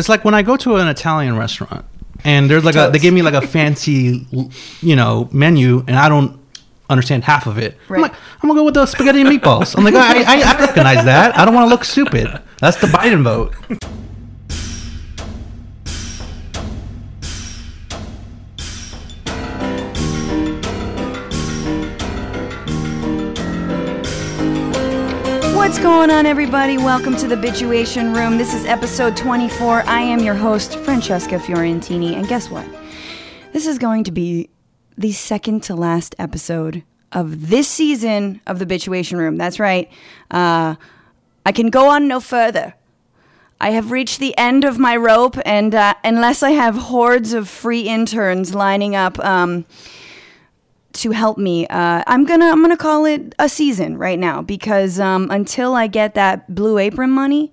[0.00, 1.84] it's like when I go to an Italian restaurant
[2.24, 4.26] and there's like a they give me like a fancy,
[4.80, 6.38] you know, menu and I don't
[6.88, 7.78] understand half of it.
[7.88, 9.76] I'm like, I'm gonna go with the spaghetti and meatballs.
[9.78, 11.38] I'm like, I, I, I recognize that.
[11.38, 12.42] I don't want to look stupid.
[12.58, 13.54] That's the Biden vote.
[25.70, 26.78] What's going on, everybody?
[26.78, 28.38] Welcome to the Bituation Room.
[28.38, 29.84] This is episode 24.
[29.86, 32.14] I am your host, Francesca Fiorentini.
[32.14, 32.66] And guess what?
[33.52, 34.50] This is going to be
[34.98, 36.82] the second to last episode
[37.12, 39.36] of this season of the Bituation Room.
[39.36, 39.88] That's right.
[40.28, 40.74] Uh,
[41.46, 42.74] I can go on no further.
[43.60, 47.48] I have reached the end of my rope, and uh, unless I have hordes of
[47.48, 49.64] free interns lining up, um,
[50.94, 51.66] to help me.
[51.68, 55.86] Uh, I'm gonna I'm gonna call it a season right now because um, until I
[55.86, 57.52] get that blue apron money,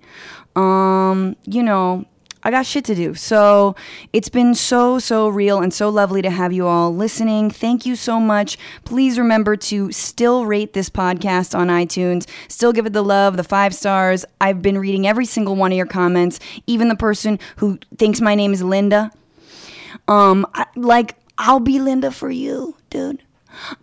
[0.55, 2.05] um, you know.
[2.44, 3.13] I got shit to do.
[3.13, 3.76] So
[4.13, 7.49] it's been so, so real and so lovely to have you all listening.
[7.52, 8.58] Thank you so much.
[8.85, 13.43] Please remember to still rate this podcast on iTunes, still give it the love, the
[13.43, 14.24] five stars.
[14.40, 18.35] I've been reading every single one of your comments, even the person who thinks my
[18.35, 19.12] name is Linda.
[20.08, 23.24] Um, I, like I'll be Linda for you, dude.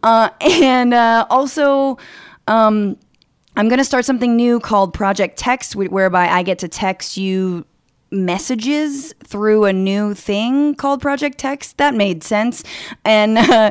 [0.02, 1.98] Uh, and uh, also,
[2.46, 2.96] um,
[3.56, 7.64] I'm gonna start something new called Project Text, whereby I get to text you
[8.10, 11.78] messages through a new thing called Project Text.
[11.78, 12.64] That made sense,
[13.04, 13.38] and.
[13.54, 13.70] Uh,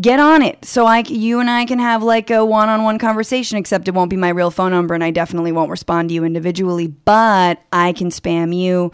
[0.00, 3.58] Get on it, so I, you and I can have like a one-on-one conversation.
[3.58, 6.22] Except it won't be my real phone number, and I definitely won't respond to you
[6.22, 6.86] individually.
[6.86, 8.92] But I can spam you.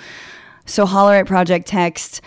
[0.64, 2.22] So holler at Project Text.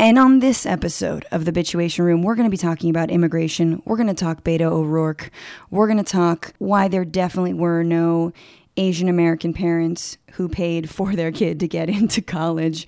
[0.00, 3.82] And on this episode of the Bituation Room, we're going to be talking about immigration.
[3.84, 5.30] We're going to talk Beto O'Rourke.
[5.70, 8.32] We're going to talk why there definitely were no
[8.78, 12.86] Asian American parents who paid for their kid to get into college.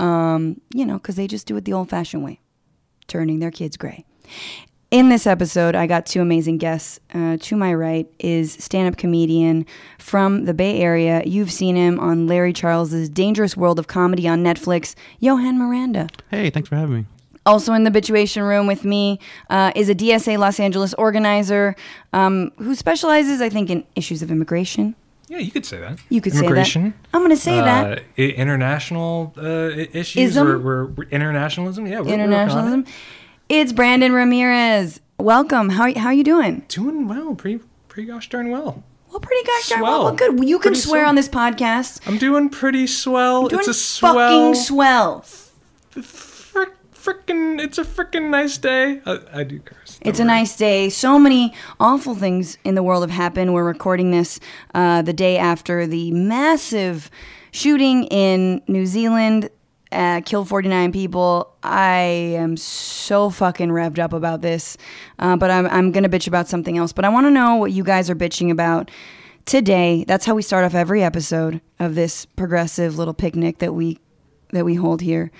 [0.00, 2.40] Um, you know, because they just do it the old fashioned way,
[3.06, 4.04] turning their kids gray.
[4.90, 6.98] In this episode, I got two amazing guests.
[7.14, 9.64] Uh, to my right is stand up comedian
[9.98, 11.22] from the Bay Area.
[11.24, 16.08] You've seen him on Larry Charles's Dangerous World of Comedy on Netflix, Johan Miranda.
[16.32, 17.04] Hey, thanks for having me.
[17.46, 21.76] Also in the Bituation Room with me uh, is a DSA Los Angeles organizer
[22.12, 24.96] um, who specializes, I think, in issues of immigration.
[25.28, 26.00] Yeah, you could say that.
[26.08, 26.46] You could say that.
[26.46, 26.94] Immigration.
[27.14, 27.98] I'm going to say that.
[27.98, 30.46] Uh, i- international uh, issues Ism?
[30.48, 31.86] or, we're, we're- internationalism.
[31.86, 32.80] Yeah, we're, we're Internationalism.
[32.80, 32.88] it.
[33.50, 35.00] It's Brandon Ramirez.
[35.18, 35.70] Welcome.
[35.70, 36.64] How how you doing?
[36.68, 38.84] Doing well, pretty pretty gosh darn well.
[39.10, 39.92] Well, pretty gosh darn Swell.
[39.92, 40.04] well.
[40.04, 40.14] well.
[40.14, 40.48] Good.
[40.48, 41.08] You can Pretty swear swell.
[41.08, 42.00] on this podcast.
[42.06, 43.48] I'm doing pretty swell.
[43.48, 45.24] Doing it's a fucking swell.
[45.24, 46.00] swell.
[46.00, 49.00] frick, frickin' it's a frickin' nice day.
[49.04, 49.98] I, I do curse.
[49.98, 50.88] Don't It's a nice day.
[50.88, 53.52] So many awful things in the world have happened.
[53.52, 54.38] We're recording this
[54.76, 57.10] uh, the day after the massive
[57.50, 59.50] shooting in New Zealand.
[59.92, 61.52] Uh, killed 49 people.
[61.64, 61.98] I
[62.36, 64.76] am so fucking revved up about this,
[65.18, 66.92] uh, but I'm, I'm gonna bitch about something else.
[66.92, 68.90] But I want to know what you guys are bitching about
[69.46, 70.04] today.
[70.06, 73.98] That's how we start off every episode of this progressive little picnic that we
[74.50, 75.30] that we hold here.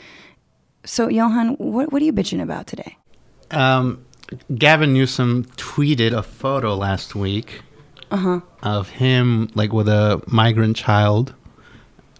[0.84, 2.96] So, Johan, what what are you bitching about today?
[3.50, 4.04] Um,
[4.54, 7.62] Gavin Newsom tweeted a photo last week
[8.62, 11.34] of him like with a migrant child,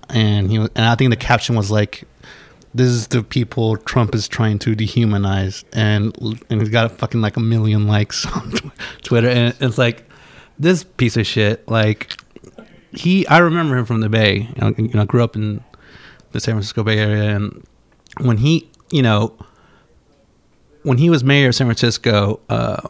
[0.08, 2.04] and he was, and I think the caption was like,
[2.75, 6.16] "This is the people Trump is trying to dehumanize," and
[6.50, 8.53] and he's got fucking like a million likes on
[9.03, 10.04] Twitter, and it's like
[10.58, 11.66] this piece of shit.
[11.69, 12.16] Like
[12.92, 14.48] he, I remember him from the Bay.
[14.56, 15.62] You know, you know, I grew up in
[16.32, 17.66] the San Francisco Bay Area, and
[18.20, 19.36] when he, you know
[20.82, 22.88] when he was mayor of San Francisco, uh,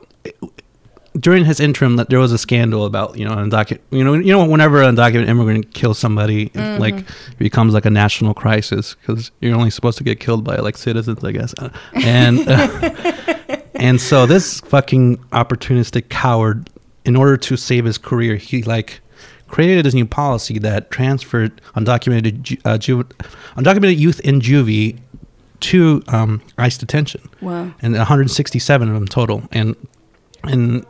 [1.18, 4.32] during his interim, that there was a scandal about you know undocumented, you know, you
[4.32, 7.04] know, whenever an undocumented immigrant kills somebody, it, like
[7.38, 11.22] becomes like a national crisis because you're only supposed to get killed by like citizens,
[11.24, 12.38] I guess, Uh, and
[13.74, 16.70] and so this fucking opportunistic coward,
[17.04, 19.00] in order to save his career, he like
[19.48, 23.02] created this new policy that transferred undocumented ju- uh, ju-
[23.56, 24.96] undocumented youth in juvie
[25.58, 27.20] to um, ICE detention.
[27.40, 27.72] Wow.
[27.82, 29.42] And 167 of them total.
[29.50, 29.74] And
[30.44, 30.86] and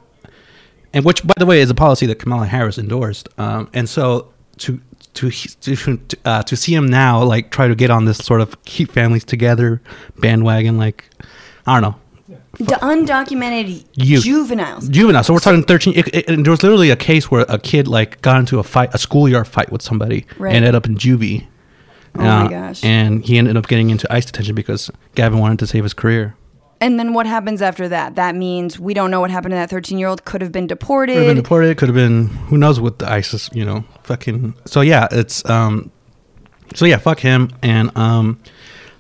[0.93, 3.29] and which, by the way, is a policy that Kamala Harris endorsed.
[3.39, 4.81] Um, and so to
[5.15, 8.63] to to uh, to see him now like try to get on this sort of
[8.65, 9.81] keep families together
[10.19, 11.09] bandwagon, like
[11.67, 12.01] I don't know.
[12.59, 14.25] The undocumented Youth.
[14.25, 14.89] juveniles.
[14.89, 15.23] Juvenile.
[15.25, 15.95] So we're talking 13.
[15.97, 18.63] It, it, and there was literally a case where a kid like got into a
[18.65, 20.49] fight, a schoolyard fight with somebody, Right.
[20.55, 21.47] and ended up in juvie.
[22.17, 22.85] Oh my gosh.
[22.85, 26.35] And he ended up getting into ICE detention because Gavin wanted to save his career.
[26.83, 28.15] And then what happens after that?
[28.15, 30.25] That means we don't know what happened to that 13 year old.
[30.25, 31.13] Could have been deported.
[31.15, 31.77] Could have been deported.
[31.77, 33.51] Could have been who knows what the ISIS.
[33.53, 34.55] You know, fucking.
[34.67, 35.91] So yeah, it's um,
[36.75, 37.51] So yeah, fuck him.
[37.63, 38.39] And um,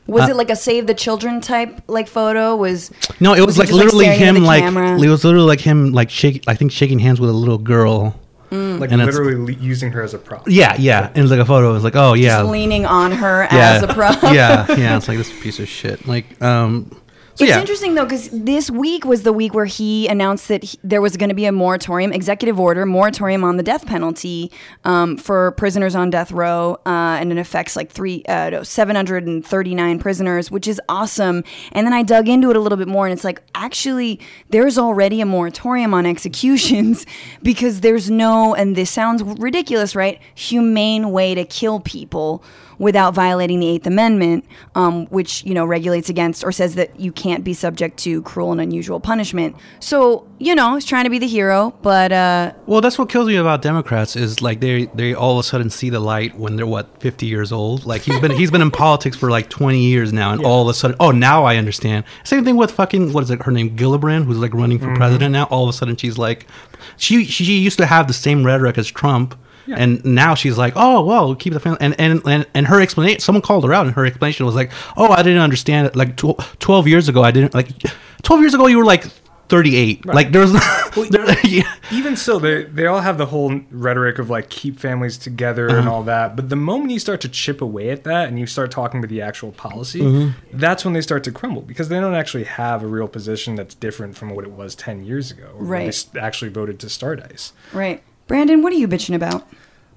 [0.07, 2.55] Was Uh, it like a save the children type like photo?
[2.57, 5.01] Was no, it was, Was like just, like, literally him like camera?
[5.01, 8.19] it was literally like him like shake I think shaking hands with a little girl.
[8.53, 10.43] Like And literally le- using her as a prop.
[10.49, 11.07] Yeah, yeah.
[11.07, 11.71] And it was like a photo.
[11.71, 14.21] It was like, oh yeah, just leaning on her yeah, as a prop?
[14.25, 14.97] yeah, yeah.
[14.97, 16.05] It's like this piece of shit.
[16.09, 16.97] Like, um, so
[17.41, 17.61] It's yeah.
[17.61, 21.17] interesting though because this week was the week where he announced that he, there was
[21.17, 24.53] going to be a moratorium, executive order, moratorium on the death penalty
[24.85, 28.95] um, for prisoners on death row, uh, and it affects like three, uh, no, seven
[28.95, 31.43] hundred and thirty nine prisoners, which is awesome.
[31.73, 34.21] And then I dug into it a little bit more, and it's like actually
[34.51, 37.07] there's already a moratorium on executions
[37.43, 40.21] because there's no, and this sounds ridiculous, right?
[40.35, 42.45] Humane way to kill people
[42.81, 44.45] without violating the Eighth Amendment,
[44.75, 48.51] um, which you know regulates against or says that you can't be subject to cruel
[48.51, 49.55] and unusual punishment.
[49.79, 53.29] So you know, he's trying to be the hero, but uh, Well, that's what kills
[53.29, 56.57] me about Democrats is like they they all of a sudden see the light when
[56.57, 57.85] they're what fifty years old.
[57.85, 60.69] Like he's been he's been in politics for like twenty years now, and all of
[60.69, 62.07] a sudden, oh, now I understand.
[62.25, 63.43] Same thing with fucking what is it?
[63.43, 65.45] Her name Gillibrand, who's like running for president now.
[65.45, 66.47] All of a sudden, she's like,
[66.97, 69.39] she she used to have the same rhetoric as Trump.
[69.79, 71.79] And now she's like, oh well, keep the family.
[71.81, 74.71] And and and, and her explanation, someone called her out, and her explanation was like,
[74.97, 75.97] oh, I didn't understand it.
[75.97, 77.69] Like tw- twelve years ago, I didn't like.
[78.23, 79.05] Twelve years ago, you were like
[79.49, 80.05] thirty eight.
[80.07, 80.53] Like there's,
[81.11, 81.75] there, yeah.
[81.91, 85.79] Even so they they all have the whole rhetoric of like keep families together and
[85.81, 85.93] Uh-huh.
[85.93, 86.37] all that.
[86.37, 89.09] But the moment you start to chip away at that and you start talking about
[89.09, 90.59] the actual policy, Mm-hmm.
[90.59, 93.75] that's when they start to crumble because they don't actually have a real position that's
[93.75, 95.51] different from what it was ten years ago.
[95.57, 96.07] when Right.
[96.13, 97.53] They actually voted to start ICE.
[97.73, 99.49] right, Brandon, what are you bitching about?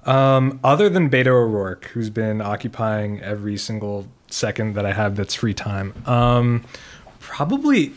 [0.04, 5.34] Um, other than Beto O'Rourke, who's been occupying every single second that I have that's
[5.34, 6.64] free time, um,
[7.20, 7.92] probably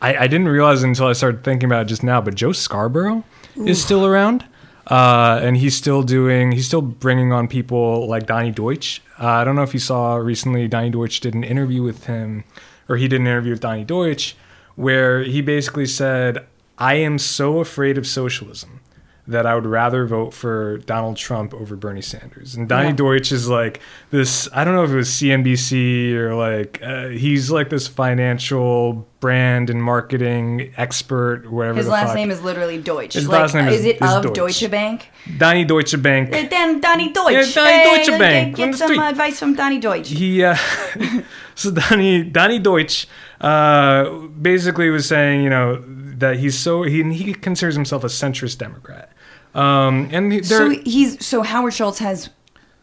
[0.00, 3.24] I, I didn't realize until I started thinking about it just now, but Joe Scarborough
[3.56, 4.44] is still around.
[4.86, 9.02] Uh, and he's still doing, he's still bringing on people like Donnie Deutsch.
[9.20, 12.44] Uh, I don't know if you saw recently, Donnie Deutsch did an interview with him,
[12.88, 14.34] or he did an interview with Donnie Deutsch,
[14.76, 16.46] where he basically said,
[16.78, 18.77] I am so afraid of socialism
[19.28, 22.54] that I would rather vote for Donald Trump over Bernie Sanders.
[22.54, 22.94] And Donnie Yeah.
[22.96, 23.78] Deutsch is like
[24.10, 29.06] this, I don't know if it was CNBC or like, uh, he's like this financial
[29.20, 32.14] brand and marketing expert, whatever His last fuck.
[32.16, 33.14] name is literally Deutsch.
[33.14, 34.34] His like, last name is- is it is of Deutsch.
[34.60, 35.08] Deutsche Bank?
[35.36, 36.28] Donnie Deutsche Bank.
[36.34, 36.50] Uh, Deutsch.
[36.52, 39.00] Yeah, Donnie Hey, Deutsche get- Bank, Get, the some street.
[39.00, 40.08] advice from Donnie Deutsch.
[40.08, 40.56] he uh,
[41.54, 43.06] so Donnie Donnie Deutsch
[43.42, 44.08] uh,
[44.40, 45.82] basically was saying you know
[46.18, 49.10] that he's so he he considers himself a centrist Democrat.
[49.54, 52.30] Um, and So he's so Howard Schultz has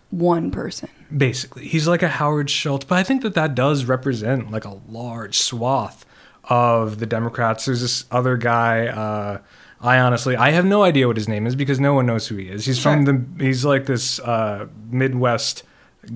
[0.09, 0.89] one person.
[1.15, 4.79] basically he's like a Howard Schultz, but I think that that does represent like a
[4.89, 6.05] large swath
[6.45, 7.65] of the Democrats.
[7.65, 8.87] There's this other guy.
[8.87, 9.39] Uh,
[9.81, 12.35] I honestly, I have no idea what his name is because no one knows who
[12.37, 12.65] he is.
[12.65, 13.43] He's from the.
[13.43, 15.63] He's like this uh, Midwest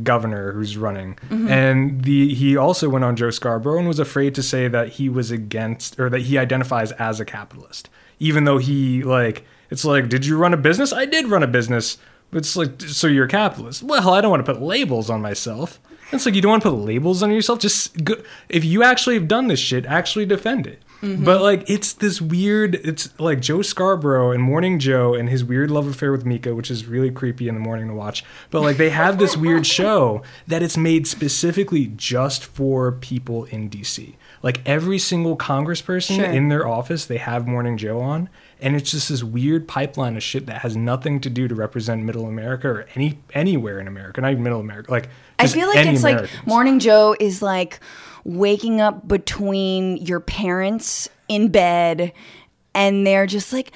[0.03, 4.43] governor who's running, and the he also went on Joe Scarborough and was afraid to
[4.43, 9.03] say that he was against or that he identifies as a capitalist, even though he
[9.03, 10.91] like it's like, did you run a business?
[10.93, 11.97] I did run a business.
[12.31, 13.81] It's like, so you're a capitalist.
[13.83, 15.79] Well, I don't want to put labels on myself.
[16.11, 17.59] It's like you don't want to put labels on yourself.
[17.59, 18.15] Just go,
[18.49, 20.81] if you actually have done this shit, actually defend it.
[21.01, 21.23] Mm-hmm.
[21.23, 22.75] But like, it's this weird.
[22.75, 26.69] It's like Joe Scarborough and Morning Joe and his weird love affair with Mika, which
[26.69, 28.25] is really creepy in the morning to watch.
[28.49, 33.69] But like, they have this weird show that it's made specifically just for people in
[33.69, 34.15] DC.
[34.43, 36.25] Like every single congressperson Sure.
[36.25, 38.29] in their office, they have Morning Joe on,
[38.61, 42.03] and it's just this weird pipeline of shit that has nothing to do to represent
[42.03, 44.91] Middle America or any anywhere in America, not even Middle America.
[44.91, 47.79] Like I feel like it's like Morning Joe is like
[48.23, 52.11] waking up between your parents in bed
[52.73, 53.71] and they're just like,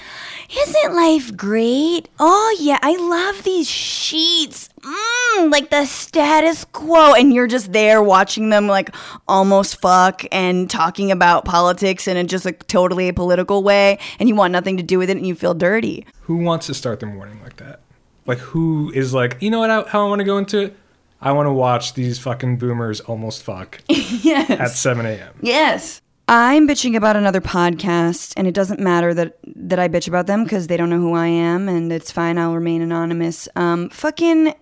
[0.56, 2.10] Isn't life great?
[2.20, 4.70] Oh, yeah, I love these sheets.
[4.80, 7.14] Mm, like the status quo.
[7.14, 8.94] And you're just there watching them like
[9.28, 13.98] almost fuck and talking about politics in a just like totally apolitical way.
[14.20, 16.06] And you want nothing to do with it and you feel dirty.
[16.22, 17.80] Who wants to start their morning like that?
[18.26, 19.70] Like who is like, you know what?
[19.70, 20.78] How, how I want to go into it?
[21.22, 24.50] I want to watch these fucking boomers almost fuck yes.
[24.50, 25.34] at 7 a.m.
[25.42, 26.02] Yes.
[26.28, 30.44] I'm bitching about another podcast, and it doesn't matter that that I bitch about them
[30.44, 32.38] because they don't know who I am, and it's fine.
[32.38, 33.50] I'll remain anonymous.
[33.56, 34.54] Um, fucking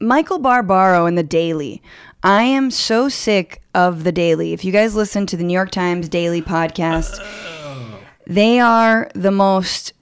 [0.00, 1.82] Michael Barbaro and the Daily.
[2.24, 4.52] I am so sick of the Daily.
[4.52, 7.20] If you guys listen to the New York Times Daily podcast,
[8.26, 9.92] they are the most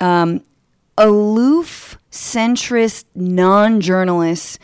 [0.00, 0.42] um,
[0.98, 4.58] aloof, centrist, non journalists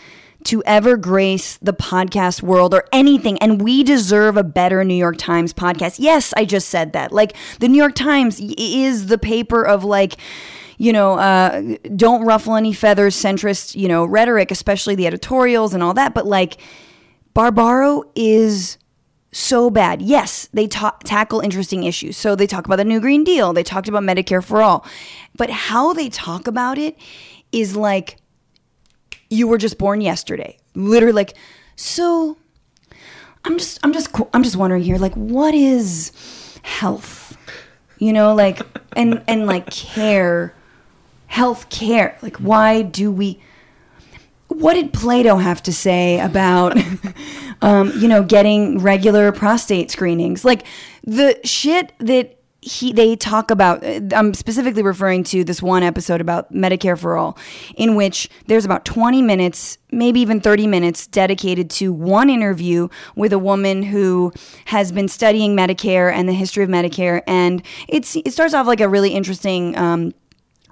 [0.44, 3.38] to ever grace the podcast world or anything.
[3.38, 5.96] And we deserve a better New York Times podcast.
[5.98, 7.12] Yes, I just said that.
[7.12, 10.16] Like, the New York Times is the paper of like,
[10.78, 15.82] you know, uh, don't ruffle any feathers, centrist, you know, rhetoric, especially the editorials and
[15.82, 16.14] all that.
[16.14, 16.58] But like,
[17.34, 18.78] Barbaro is
[19.32, 20.02] so bad.
[20.02, 22.16] Yes, they ta- tackle interesting issues.
[22.16, 24.84] So they talk about the New Green Deal, they talked about Medicare for All.
[25.36, 26.96] But how they talk about it
[27.50, 28.18] is like
[29.32, 30.58] you were just born yesterday.
[30.74, 31.34] Literally like
[31.74, 32.36] so
[33.44, 36.12] I'm just I'm just I'm just wondering here like what is
[36.62, 37.36] health?
[37.98, 38.60] You know, like
[38.94, 40.54] and and like care
[41.26, 42.18] health care.
[42.22, 43.40] Like why do we
[44.48, 46.76] what did Plato have to say about,
[47.62, 50.44] um, you know, getting regular prostate screenings?
[50.44, 50.66] Like
[51.04, 53.84] the shit that he they talk about.
[54.14, 57.36] I'm specifically referring to this one episode about Medicare for all,
[57.76, 63.32] in which there's about 20 minutes, maybe even 30 minutes, dedicated to one interview with
[63.32, 64.32] a woman who
[64.66, 68.80] has been studying Medicare and the history of Medicare, and it's it starts off like
[68.80, 69.76] a really interesting.
[69.76, 70.14] Um,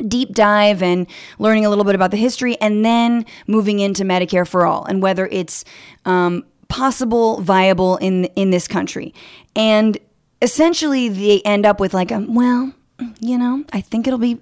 [0.09, 1.07] deep dive and
[1.39, 5.03] learning a little bit about the history, and then moving into Medicare for all and
[5.03, 5.63] whether it's
[6.07, 9.13] um, possible, viable in in this country.
[9.55, 9.99] And
[10.43, 12.73] essentially, they end up with like, a, well,
[13.21, 14.39] you know, I think it'll be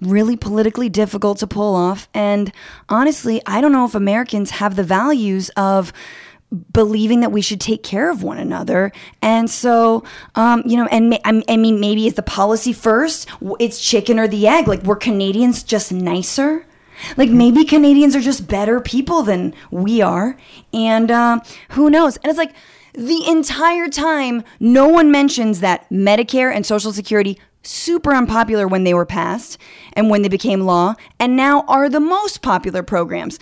[0.00, 2.08] really politically difficult to pull off.
[2.14, 2.52] And
[2.88, 5.92] honestly, I don't know if Americans have the values of
[6.72, 8.92] believing that we should take care of one another.
[9.22, 14.18] And so, um, you know, and I mean, maybe it's the policy first, it's chicken
[14.18, 14.68] or the egg.
[14.68, 16.66] Like, were Canadians just nicer?
[17.16, 20.36] Like, maybe Canadians are just better people than we are.
[20.72, 22.16] And um, who knows?
[22.18, 22.54] And it's like,
[22.94, 28.92] the entire time, no one mentions that Medicare and Social Security super unpopular when they
[28.92, 29.56] were passed
[29.92, 33.38] and when they became law, and now are the most popular programs.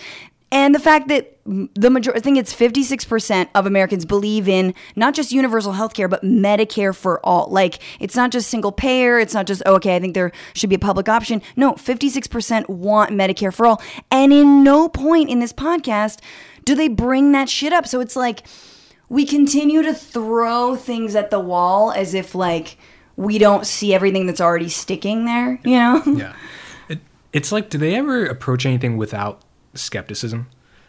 [0.53, 5.13] And the fact that the majority, I think it's 56% of Americans believe in not
[5.13, 7.47] just universal health care, but Medicare for all.
[7.49, 9.17] Like, it's not just single payer.
[9.17, 11.41] It's not just, oh, okay, I think there should be a public option.
[11.55, 13.81] No, 56% want Medicare for all.
[14.11, 16.19] And in no point in this podcast
[16.63, 17.87] do they bring that shit up.
[17.87, 18.43] So it's like
[19.11, 22.77] we continue to throw things at the wall as if, like,
[23.17, 26.01] we don't see everything that's already sticking there, you know?
[26.05, 26.33] Yeah.
[26.87, 26.99] It,
[27.33, 29.41] it's like, do they ever approach anything without
[29.73, 30.47] skepticism?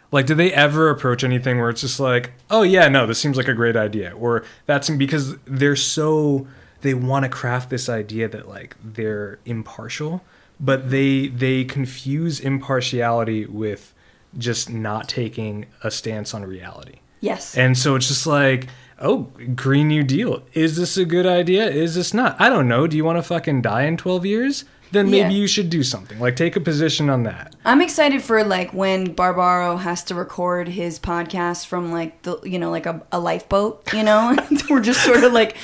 [0.09, 3.35] Like, do they ever approach anything where it's just like, oh, yeah, no, this seems
[3.35, 4.13] like a great idea?
[4.13, 6.47] Or that's because they're so,
[6.79, 10.23] they want to craft this idea that, like, they're impartial,
[10.61, 13.93] but they, they confuse impartiality with
[14.37, 16.99] just not taking a stance on reality.
[17.23, 17.57] Yes.
[17.57, 18.67] And so it's just like,
[18.99, 20.43] oh, Green New Deal.
[20.53, 21.69] Is this a good idea?
[21.69, 22.39] Is this not?
[22.39, 22.85] I don't know.
[22.85, 24.65] Do you want to fucking die in 12 years?
[24.93, 25.39] then maybe yeah.
[25.41, 26.19] you should do something.
[26.19, 27.55] Like take a position on that.
[27.65, 32.59] I'm excited for like when Barbaro has to record his podcast from like the you
[32.59, 33.91] know like a, a lifeboat.
[33.93, 34.37] You know,
[34.69, 35.57] we're just sort of like.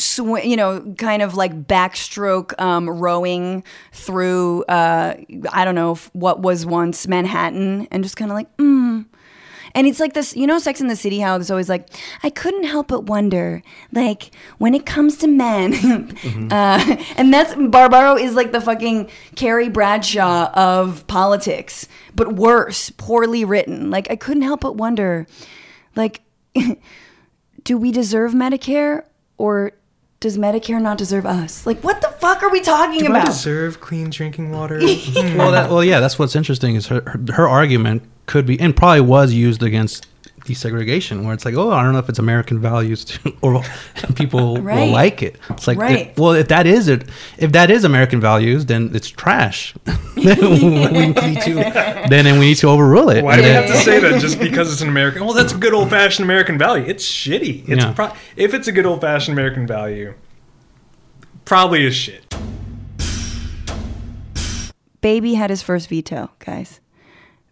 [0.00, 5.16] Sw- you know, kind of like backstroke um, rowing through, uh,
[5.50, 9.06] I don't know, what was once Manhattan, and just kind of like, mm,
[9.74, 11.88] and it's like this, you know, Sex in the City, how it's always like,
[12.22, 15.72] I couldn't help but wonder, like, when it comes to men.
[15.72, 16.48] mm-hmm.
[16.50, 23.44] uh, and that's, Barbaro is like the fucking Carrie Bradshaw of politics, but worse, poorly
[23.44, 23.90] written.
[23.90, 25.26] Like, I couldn't help but wonder,
[25.96, 26.22] like,
[27.64, 29.04] do we deserve Medicare
[29.36, 29.72] or
[30.20, 31.66] does Medicare not deserve us?
[31.66, 33.22] Like, what the fuck are we talking Do about?
[33.22, 34.78] I deserve clean drinking water?
[35.14, 38.76] well, that, well, yeah, that's what's interesting is her, her, her argument could be and
[38.76, 40.06] probably was used against
[40.44, 43.62] desegregation where it's like oh i don't know if it's american values too, or
[44.14, 44.76] people right.
[44.76, 45.36] will like it.
[45.50, 46.16] It's like right.
[46.16, 47.08] well if that is it
[47.38, 49.74] if that is american values then it's trash.
[50.18, 53.22] Then we need to then, then we need to overrule it.
[53.22, 54.20] Why do you have to say that?
[54.20, 56.84] Just because it's an american well that's a good old-fashioned american value.
[56.84, 57.68] It's shitty.
[57.68, 57.92] It's yeah.
[57.92, 60.14] pro- if it's a good old-fashioned american value
[61.44, 62.34] probably is shit.
[65.00, 66.80] Baby had his first veto guys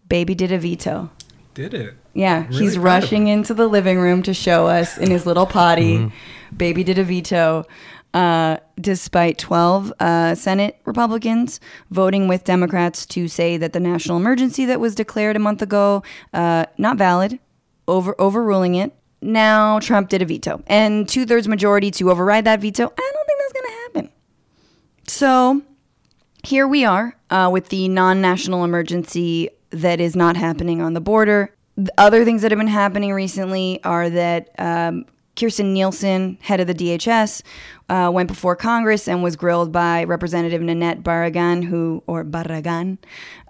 [0.07, 1.09] Baby did a veto.
[1.53, 1.95] Did it?
[2.13, 5.97] Yeah, really he's rushing into the living room to show us in his little potty.
[5.97, 6.55] Mm-hmm.
[6.55, 7.65] Baby did a veto.
[8.13, 11.59] Uh, despite 12 uh, Senate Republicans
[11.91, 16.01] voting with Democrats to say that the national emergency that was declared a month ago
[16.33, 17.37] uh, not valid,
[17.87, 18.93] over overruling it.
[19.21, 22.83] Now Trump did a veto, and two thirds majority to override that veto.
[22.85, 24.09] I don't think that's going to happen.
[25.07, 25.61] So
[26.43, 31.01] here we are uh, with the non national emergency that is not happening on the
[31.01, 31.53] border.
[31.97, 35.05] Other things that have been happening recently are that um,
[35.35, 37.43] Kirstjen Nielsen, head of the DHS,
[37.89, 42.97] uh, went before Congress and was grilled by Representative Nanette Barragan, who or Barragan,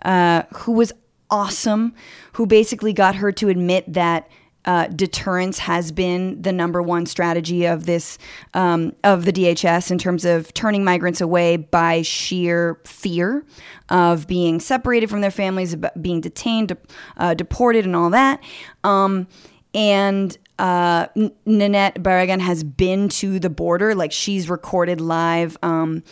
[0.04, 0.92] uh, who was
[1.30, 1.94] awesome,
[2.34, 4.28] who basically got her to admit that
[4.68, 8.18] uh, deterrence has been the number one strategy of this
[8.54, 13.46] um, of the DHS in terms of turning migrants away by sheer fear
[13.90, 16.76] of being separated from their families, being detained,
[17.16, 18.44] uh, deported, and all that.
[18.84, 19.28] Um,
[19.74, 21.08] and uh,
[21.46, 25.58] Nanette Barragán has been to the border, like she's recorded live.
[25.64, 26.04] Um,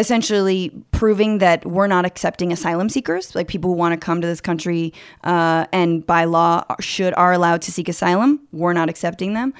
[0.00, 4.26] essentially proving that we're not accepting asylum seekers, like people who want to come to
[4.26, 4.92] this country
[5.24, 8.40] uh, and by law should are allowed to seek asylum.
[8.50, 9.52] We're not accepting them.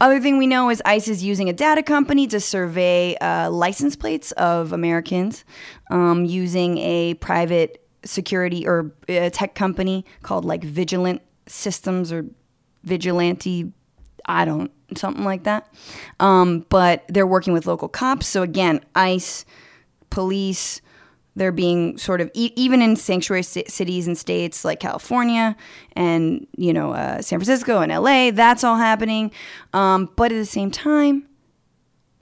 [0.00, 3.96] Other thing we know is ICE is using a data company to survey uh, license
[3.96, 5.44] plates of Americans
[5.90, 12.26] um, using a private security or a tech company called like Vigilant Systems or
[12.84, 13.72] Vigilante.
[14.26, 15.72] I don't something like that.
[16.20, 18.26] Um, but they're working with local cops.
[18.26, 19.44] So again, ICE
[20.16, 20.80] police.
[21.36, 25.54] They're being sort of e- even in sanctuary c- cities and states like California
[25.94, 28.30] and you know uh, San Francisco and LA.
[28.30, 29.30] That's all happening,
[29.74, 31.28] um, but at the same time,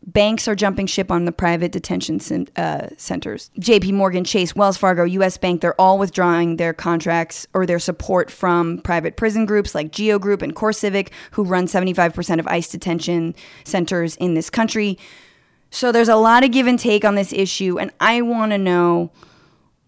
[0.05, 2.19] banks are jumping ship on the private detention
[2.57, 3.53] uh, centers.
[3.61, 8.33] JP Morgan, Chase, Wells Fargo, US Bank, they're all withdrawing their contracts or their support
[8.33, 13.37] from private prison groups like Geo Group and CoreCivic, who run 75% of ICE detention
[13.63, 14.99] centers in this country.
[15.75, 18.59] So there's a lot of give and take on this issue, and I want to
[18.59, 19.11] know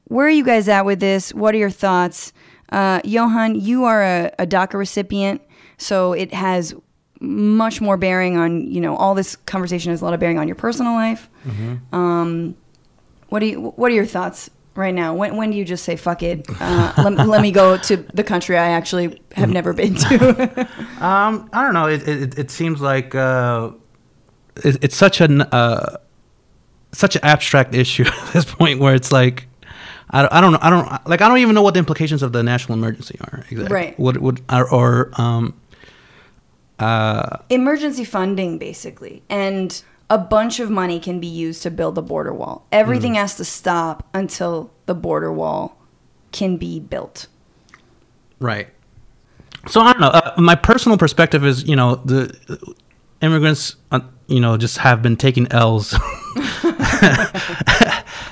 [0.09, 1.33] where are you guys at with this?
[1.33, 2.33] What are your thoughts?
[2.71, 5.43] Uh, Johan, you are a, a DACA recipient,
[5.79, 6.75] so it has
[7.21, 10.49] much more bearing on you know all this conversation has a lot of bearing on
[10.49, 11.31] your personal life.
[11.47, 11.95] Mm-hmm.
[11.95, 12.57] Um,
[13.29, 15.15] what do you What are your thoughts right now?
[15.15, 16.47] When when do you just say fuck it?
[16.61, 20.69] Uh, let, let me go to the country I actually have never been to.
[21.01, 21.87] um, I don't know.
[21.87, 23.15] It it, it seems like.
[23.15, 23.71] Uh,
[24.65, 25.99] it, it's such an uh,
[26.93, 29.49] such an abstract issue at this point where it's like
[30.11, 32.33] I, I don't know I don't like I don't even know what the implications of
[32.33, 33.99] the national emergency are exactly right.
[33.99, 35.55] what would or, or um
[36.79, 39.23] uh emergency funding basically.
[39.29, 42.67] And a bunch of money can be used to build the border wall.
[42.71, 43.17] Everything mm.
[43.17, 45.77] has to stop until the border wall
[46.31, 47.27] can be built.
[48.39, 48.69] Right.
[49.69, 50.09] So I don't know.
[50.09, 52.37] Uh, my personal perspective is, you know, the
[53.23, 55.95] immigrants uh, you know, just have been taking L's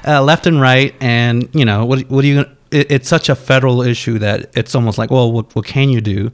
[0.06, 0.94] uh, left and right.
[1.00, 2.44] And, you know, what, what are you
[2.74, 6.00] it, it's such a federal issue that it's almost like, well, what, what can you
[6.00, 6.32] do?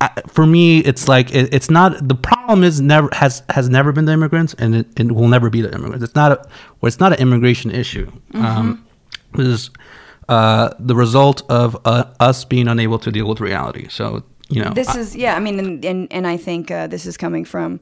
[0.00, 3.92] I, for me, it's like it, it's not the problem is never has has never
[3.92, 6.02] been the immigrants, and it, it will never be the immigrants.
[6.02, 6.36] It's not a
[6.80, 8.06] well, it's not an immigration issue.
[8.32, 8.42] Mm-hmm.
[8.42, 8.86] Um,
[9.34, 9.70] this is
[10.30, 13.88] uh, the result of uh, us being unable to deal with reality.
[13.90, 15.36] So you know, this I, is yeah.
[15.36, 17.80] I mean, and and, and I think uh, this is coming from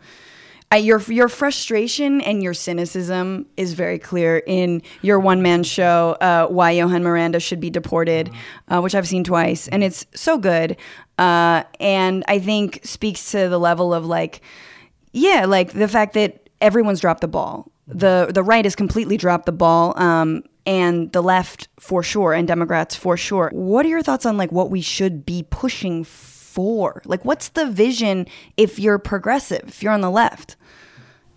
[0.70, 6.16] I, your your frustration and your cynicism is very clear in your one man show,
[6.20, 8.30] uh, "Why Johan Miranda Should Be Deported,"
[8.68, 10.76] uh, which I've seen twice, and it's so good.
[11.16, 14.42] Uh, and I think speaks to the level of like,
[15.12, 17.72] yeah, like the fact that everyone's dropped the ball.
[17.86, 19.98] the The right has completely dropped the ball.
[20.00, 23.48] Um, and the left for sure, and Democrats for sure.
[23.54, 26.27] What are your thoughts on like what we should be pushing for?
[27.04, 30.56] Like, what's the vision if you're progressive, if you're on the left?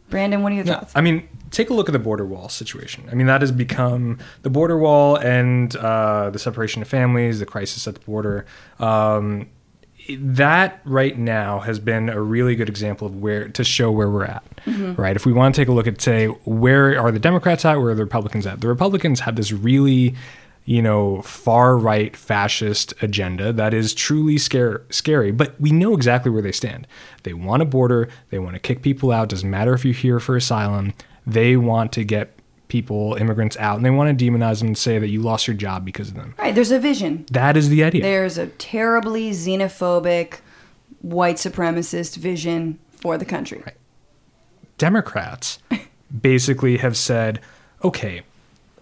[0.09, 0.93] Brandon, what are your yeah, thoughts?
[0.95, 3.07] I mean, take a look at the border wall situation.
[3.11, 7.45] I mean, that has become the border wall and uh, the separation of families, the
[7.45, 8.45] crisis at the border.
[8.79, 9.49] Um,
[10.09, 14.25] that right now has been a really good example of where to show where we're
[14.25, 14.99] at, mm-hmm.
[14.99, 15.15] right?
[15.15, 17.91] If we want to take a look at, say, where are the Democrats at, where
[17.91, 18.61] are the Republicans at?
[18.61, 20.15] The Republicans have this really
[20.65, 25.31] you know, far right fascist agenda that is truly scare, scary.
[25.31, 26.87] But we know exactly where they stand.
[27.23, 30.19] They want a border, they want to kick people out, doesn't matter if you're here
[30.19, 30.93] for asylum.
[31.25, 34.97] They want to get people, immigrants out, and they want to demonize them and say
[34.97, 36.33] that you lost your job because of them.
[36.37, 37.25] Right, there's a vision.
[37.29, 38.01] That is the idea.
[38.01, 40.39] There's a terribly xenophobic,
[41.01, 43.61] white supremacist vision for the country.
[43.65, 43.75] Right.
[44.77, 45.59] Democrats
[46.21, 47.41] basically have said,
[47.83, 48.21] okay,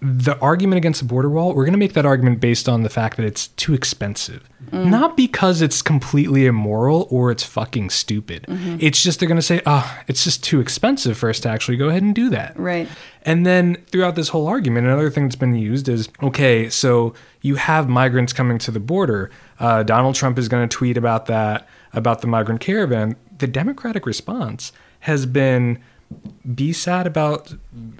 [0.02, 2.90] the argument against the border wall, we're going to make that argument based on the
[2.90, 4.50] fact that it's too expensive.
[4.72, 4.86] Mm.
[4.90, 8.44] Not because it's completely immoral or it's fucking stupid.
[8.44, 8.78] Mm-hmm.
[8.80, 11.76] It's just they're going to say, oh, it's just too expensive for us to actually
[11.76, 12.58] go ahead and do that.
[12.58, 12.88] Right.
[13.24, 17.56] And then throughout this whole argument, another thing that's been used is okay, so you
[17.56, 19.30] have migrants coming to the border.
[19.60, 23.18] Uh, Donald Trump is going to tweet about that, about the migrant caravan.
[23.38, 25.80] The Democratic response has been
[26.56, 27.54] be sad about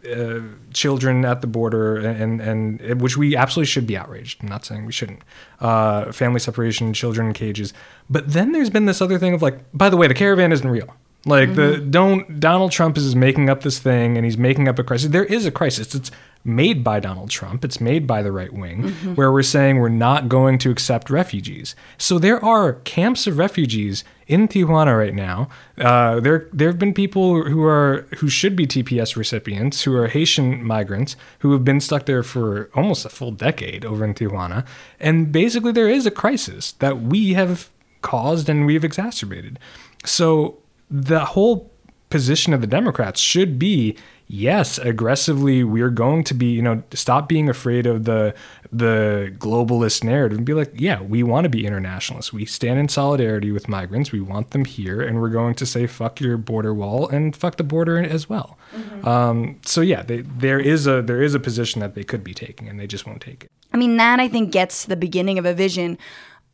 [0.10, 0.40] uh,
[0.74, 4.42] children at the border, and, and, and which we absolutely should be outraged.
[4.42, 5.22] I'm not saying we shouldn't.
[5.60, 7.74] Uh, family separation, children in cages,
[8.10, 10.70] but then there's been this other thing of like, by the way, the caravan isn't
[10.70, 10.96] real.
[11.26, 14.84] Like the don't Donald Trump is making up this thing and he's making up a
[14.84, 15.10] crisis.
[15.10, 15.94] There is a crisis.
[15.94, 16.12] It's
[16.46, 17.66] made by Donald Trump.
[17.66, 21.76] It's made by the right wing, where we're saying we're not going to accept refugees.
[21.98, 25.50] So there are camps of refugees in Tijuana right now.
[25.78, 30.08] Uh, there there have been people who are who should be TPS recipients who are
[30.08, 34.66] Haitian migrants who have been stuck there for almost a full decade over in Tijuana,
[35.00, 37.70] and basically there is a crisis that we have
[38.02, 39.60] caused and we've exacerbated.
[40.06, 40.59] So
[40.90, 41.72] the whole
[42.10, 43.96] position of the Democrats should be
[44.30, 48.34] yes, aggressively we're going to be, you know, stop being afraid of the
[48.72, 52.32] the globalist narrative and be like, yeah, we want to be internationalists.
[52.32, 54.12] We stand in solidarity with migrants.
[54.12, 57.58] We want them here and we're going to say fuck your border wall and fuck
[57.58, 58.60] the border as well.
[59.04, 62.34] Um, so yeah, they, there is a there is a position that they could be
[62.34, 63.52] taking and they just won't take it.
[63.74, 65.98] I mean, that I think gets to the beginning of a vision.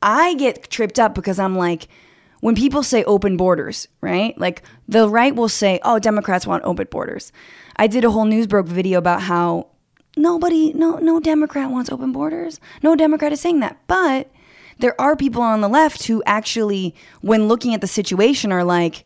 [0.02, 1.88] I get tripped up because I'm like,
[2.42, 4.38] when people say open borders, right?
[4.38, 7.32] Like the right will say, oh, Democrats want open borders.
[7.76, 9.68] I did a whole Newsbroke video about how
[10.18, 12.60] nobody, no, no Democrat wants open borders.
[12.84, 13.78] No Democrat is saying that.
[13.88, 14.32] But
[14.80, 19.06] there are people on the left who actually, when looking at the situation, are like,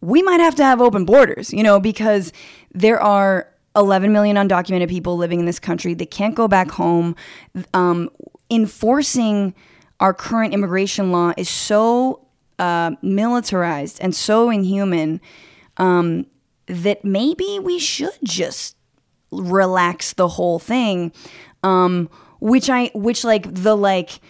[0.00, 2.32] we might have to have open borders, you know, because
[2.72, 5.94] there are 11 million undocumented people living in this country.
[5.94, 7.16] They can't go back home.
[7.74, 8.10] Um,
[8.50, 9.54] enforcing
[10.00, 12.27] our current immigration law is so
[12.58, 15.20] uh, militarized and so inhuman
[15.76, 16.26] um,
[16.66, 18.76] that maybe we should just
[19.30, 21.12] relax the whole thing.
[21.62, 22.08] Um,
[22.40, 24.20] which I, which like the like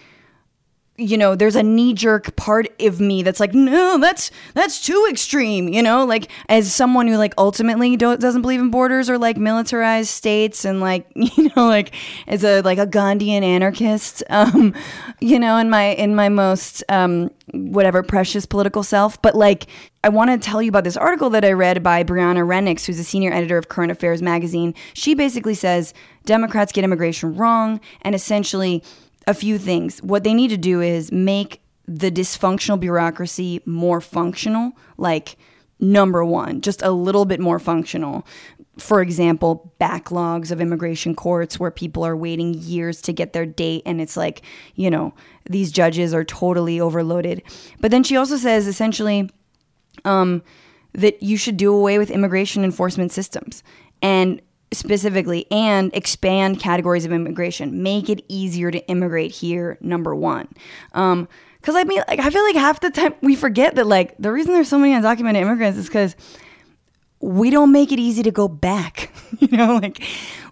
[0.99, 5.07] you know there's a knee jerk part of me that's like no that's that's too
[5.09, 9.37] extreme you know like as someone who like ultimately doesn't believe in borders or like
[9.37, 11.95] militarized states and like you know like
[12.27, 14.75] as a like a gandhian anarchist um
[15.21, 19.69] you know in my in my most um whatever precious political self but like
[20.05, 23.01] I want to tell you about this article that I read by Brianna Rennix, who's
[23.01, 24.73] a senior editor of Current Affairs magazine.
[24.95, 25.93] She basically says
[26.25, 28.85] Democrats get immigration wrong, and essentially
[29.29, 30.03] a few things.
[30.03, 35.37] What they need to do is make the dysfunctional bureaucracy more functional, like
[35.79, 38.27] number one, just a little bit more functional.
[38.79, 43.83] For example, backlogs of immigration courts where people are waiting years to get their date,
[43.85, 44.43] and it's like,
[44.75, 45.13] you know,
[45.49, 47.43] these judges are totally overloaded.
[47.81, 49.29] But then she also says essentially
[50.07, 50.43] um,
[50.95, 53.63] that you should do away with immigration enforcement systems
[54.01, 54.41] and
[54.73, 57.83] specifically and expand categories of immigration.
[57.83, 60.49] Make it easier to immigrate here number one.
[60.93, 61.29] Um
[61.61, 64.31] because i mean like i feel like half the time we forget that like the
[64.31, 66.15] reason there's so many undocumented immigrants is because
[67.21, 69.13] we don't make it easy to go back.
[69.41, 70.03] You know like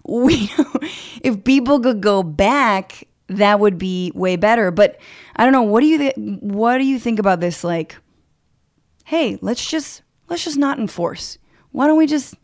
[0.05, 0.49] we
[1.21, 4.71] if people could go back that would be way better.
[4.71, 4.99] But
[5.35, 7.97] i don't know what do you th- what do you think about this like
[9.05, 11.37] hey let's just let's just not enforce.
[11.71, 12.35] Why don't we just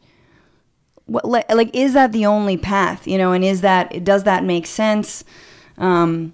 [1.06, 4.66] what like, is that the only path you know and is that does that make
[4.66, 5.24] sense?
[5.78, 6.34] Um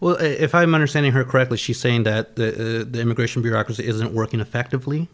[0.00, 4.12] Well, if I'm understanding her correctly, she's saying that the uh, the immigration bureaucracy isn't
[4.12, 5.08] working effectively.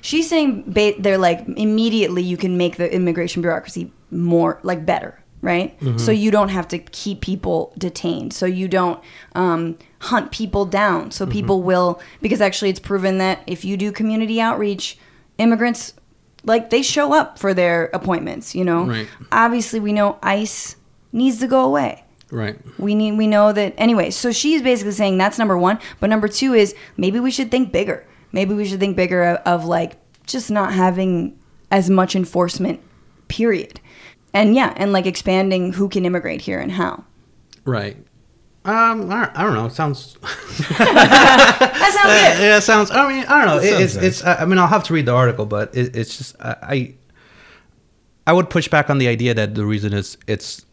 [0.00, 5.18] she's saying ba- they're like immediately you can make the immigration bureaucracy more like better
[5.42, 5.78] right?
[5.96, 8.32] So you don't have to keep people detained.
[8.32, 9.00] So you don't
[9.36, 11.12] um, hunt people down.
[11.12, 14.98] So people will because actually it's proven that if you do community outreach
[15.38, 15.94] immigrants
[16.46, 19.06] like they show up for their appointments you know Right.
[19.30, 20.76] obviously we know ice
[21.12, 22.56] needs to go away Right.
[22.78, 26.26] we need we know that anyway so she's basically saying that's number one but number
[26.28, 29.96] two is maybe we should think bigger maybe we should think bigger of, of like
[30.26, 31.38] just not having
[31.70, 32.80] as much enforcement
[33.28, 33.80] period
[34.34, 37.04] and yeah and like expanding who can immigrate here and how
[37.64, 37.96] Right.
[38.66, 39.66] Um, I don't, I don't know.
[39.66, 40.14] It sounds.
[40.78, 42.90] that sounds good yeah, it sounds.
[42.90, 43.60] I mean, I don't know.
[43.60, 43.94] That It, sounds it's.
[43.96, 44.04] nice.
[44.04, 44.24] It's.
[44.24, 46.36] I I mean, I'll have to read the article, but it, it's just.
[46.40, 46.94] I, I.
[48.28, 50.66] I would push back on the idea that the reason is it's,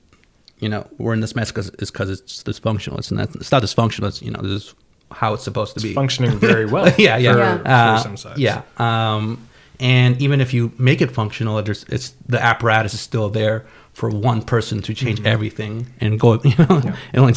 [0.57, 2.97] you know, we're in this mess cause, is because it's dysfunctional.
[2.97, 3.33] It's not.
[3.35, 4.07] It's not dysfunctional.
[4.07, 4.75] It's you know, this is
[5.11, 5.93] how it's supposed to be.
[5.93, 6.91] Functioning very well.
[6.97, 7.57] yeah, yeah, For, Yeah.
[7.59, 8.39] for Uh, some sides.
[8.39, 8.63] Yeah.
[8.77, 9.47] Um,
[9.79, 14.09] and even if you make it functional, there's it's the apparatus is still there for
[14.09, 15.27] one person to change Mm-hmm.
[15.27, 16.81] everything and go, you know,
[17.13, 17.35] and like,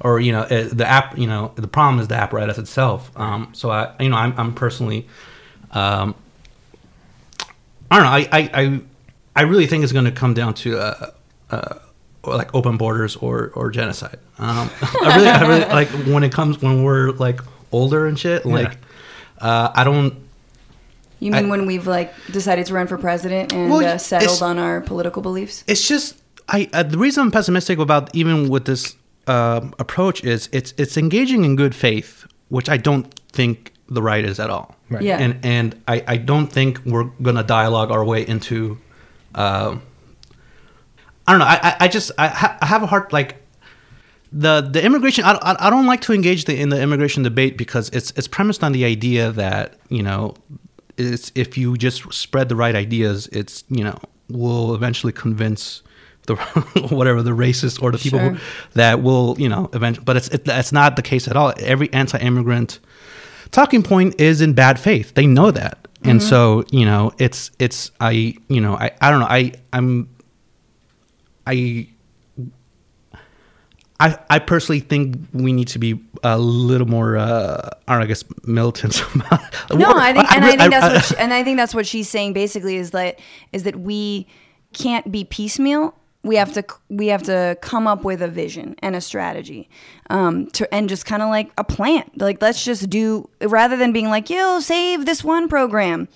[0.00, 3.10] or you know, uh, the app, you know, the problem is the apparatus itself.
[3.16, 5.06] Um, so I, you know, I'm, I'm personally,
[5.72, 6.14] um,
[7.90, 8.80] I don't know, I, I, I,
[9.36, 11.10] I really think it's going to come down to, uh,
[11.50, 11.78] uh,
[12.24, 14.18] like open borders or, or genocide.
[14.38, 17.40] Um, I really, I really like when it comes when we're like
[17.72, 18.44] older and shit.
[18.44, 18.78] Like,
[19.38, 20.14] uh, I don't.
[21.20, 24.42] you mean I- when we've like decided to run for president and Well, uh, settled
[24.42, 26.16] on our political beliefs It's just
[26.48, 26.68] I.
[26.72, 31.44] Uh, the reason I'm pessimistic about even with this um approach is it's it's engaging
[31.44, 34.76] in good faith, which I don't think the right is at all.
[34.90, 35.02] Right.
[35.02, 35.18] Yeah.
[35.18, 38.78] And and I, I don't think we're gonna dialogue our way into.
[39.34, 39.82] Um,
[41.26, 41.46] I don't know.
[41.46, 43.42] I I, I just I, ha- I have a hard like.
[44.32, 47.56] The, the immigration I, I, I don't like to engage the, in the immigration debate
[47.56, 50.34] because it's it's premised on the idea that you know
[50.98, 53.96] it's if you just spread the right ideas it's you know
[54.28, 55.80] will eventually convince
[56.26, 56.34] the
[56.90, 58.30] whatever the racists or the people Sure.
[58.32, 58.38] who,
[58.74, 61.92] that will you know eventually but it's it, that's not the case at all every
[61.92, 62.78] anti-immigrant
[63.50, 67.90] talking point is in bad faith they know that and so you know it's it's
[68.00, 70.08] i you know i i don't know i i'm
[71.46, 71.88] i
[73.98, 78.04] I, I personally think we need to be a little more, uh, I don't know,
[78.04, 79.02] I guess, militant.
[79.72, 81.86] No, I think, and I, really- think that's what, she, and I think that's what
[81.86, 82.34] she's saying.
[82.34, 83.18] Basically, is that
[83.52, 84.26] is that we
[84.74, 85.94] can't be piecemeal.
[86.26, 89.70] We have to we have to come up with a vision and a strategy,
[90.10, 92.10] um, to and just kind of like a plan.
[92.16, 96.08] Like let's just do rather than being like, yo, save this one program.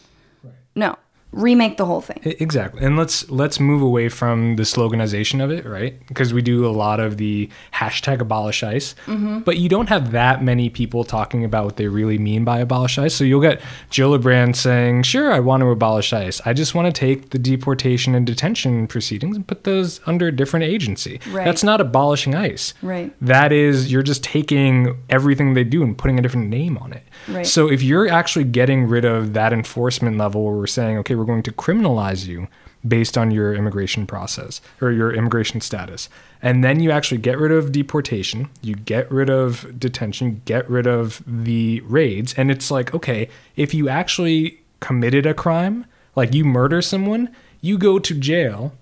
[0.74, 0.96] No,
[1.32, 2.20] remake the whole thing.
[2.22, 6.04] Exactly, and let's let's move away from the sloganization of it, right?
[6.08, 9.40] Because we do a lot of the hashtag abolish ICE, mm-hmm.
[9.40, 12.98] but you don't have that many people talking about what they really mean by abolish
[12.98, 13.14] ICE.
[13.14, 16.40] So you'll get Gillibrand saying, "Sure, I want to abolish ICE.
[16.44, 20.32] I just want to take the deportation and detention proceedings and put those under a
[20.32, 21.44] different agency." Right.
[21.44, 22.74] That's not abolishing ICE.
[22.82, 23.14] Right.
[23.20, 27.04] That is, you're just taking everything they do and putting a different name on it.
[27.28, 27.46] Right.
[27.46, 31.26] So if you're actually getting rid of that enforcement level where we're saying, okay, we're
[31.26, 32.48] going to criminalize you
[32.86, 36.08] based on your immigration process or your immigration status,
[36.40, 40.86] and then you actually get rid of deportation, you get rid of detention, get rid
[40.86, 45.84] of the raids, and it's like, okay, if you actually committed a crime,
[46.16, 47.28] like you murder someone,
[47.60, 48.72] you go to jail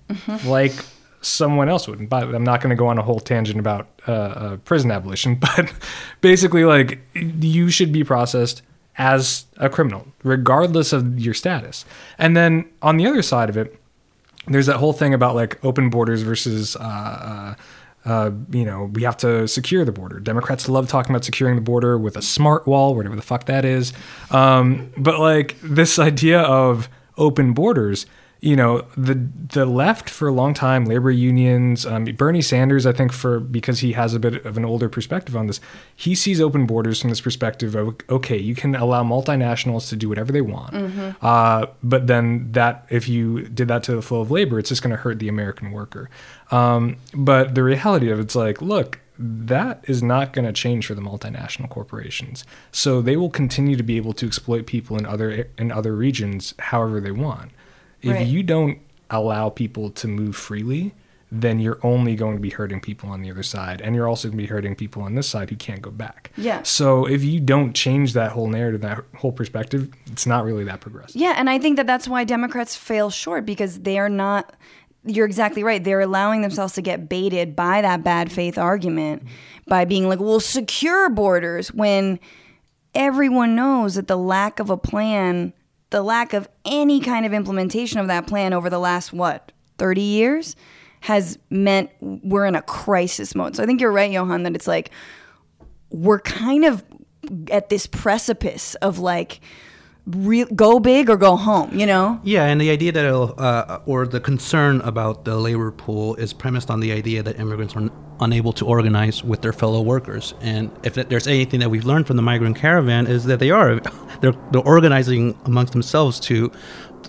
[0.44, 0.72] like
[1.20, 2.08] someone else would.
[2.08, 5.34] But I'm not going to go on a whole tangent about uh, uh, prison abolition,
[5.56, 5.72] but
[6.20, 8.62] basically, like you should be processed
[8.98, 11.84] as a criminal, regardless of your status.
[12.18, 13.80] And then on the other side of it,
[14.46, 16.76] there's that whole thing about like open borders versus.
[16.76, 17.54] Uh, uh,
[18.04, 20.18] uh, you know, we have to secure the border.
[20.18, 23.66] Democrats love talking about securing the border with a smart wall, whatever the fuck that
[23.66, 23.92] is.
[24.30, 28.06] Um, but like this idea of open borders,
[28.40, 32.92] you know, the the left for a long time, labor unions, um, Bernie Sanders, I
[32.92, 35.60] think for because he has a bit of an older perspective on this,
[35.96, 40.08] he sees open borders from this perspective of okay, you can allow multinationals to do
[40.08, 40.72] whatever they want,
[41.20, 44.82] uh, but then that if you did that to the flow of labor, it's just
[44.82, 46.08] going to hurt the American worker.
[46.52, 50.94] Um, but the reality of it's like, look, that is not going to change for
[50.94, 52.44] the multinational corporations.
[52.70, 56.54] So they will continue to be able to exploit people in other in other regions
[56.58, 57.50] however they want.
[58.02, 58.26] If Right.
[58.26, 58.78] you don't
[59.10, 60.94] allow people to move freely,
[61.30, 64.28] then you're only going to be hurting people on the other side, and you're also
[64.28, 66.30] going to be hurting people on this side who can't go back.
[66.38, 66.62] Yeah.
[66.62, 70.80] So if you don't change that whole narrative, that whole perspective, it's not really that
[70.80, 71.20] progressive.
[71.20, 74.54] Yeah, and I think that that's why Democrats fail short because they are not.
[75.04, 75.82] You're exactly right.
[75.82, 79.22] They're allowing themselves to get baited by that bad faith argument
[79.66, 82.18] by being like, "We'll secure borders," when
[82.94, 85.52] everyone knows that the lack of a plan,
[85.90, 90.02] the lack of any kind of implementation of that plan over the last what thirty
[90.02, 90.56] years,
[91.00, 93.56] has meant we're in a crisis mode.
[93.56, 94.90] So I think you're right, Johan, that it's like
[95.90, 96.84] we're kind of
[97.50, 99.40] at this precipice of like
[100.08, 104.06] re- go big or go home you know Yeah, and the idea that uh, or
[104.06, 107.90] the concern about the labor pool is premised on the idea that immigrants are
[108.20, 110.34] unable to organize with their fellow workers.
[110.40, 113.80] And if there's anything that we've learned from the migrant caravan is that they are
[114.20, 116.50] they're they're organizing amongst themselves to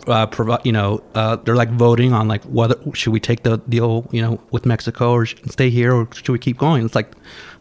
[0.08, 0.66] uh, provide.
[0.66, 4.22] You know, uh, they're like voting on like whether should we take the deal you
[4.22, 6.86] know with Mexico or stay here or should we keep going.
[6.86, 7.12] It's like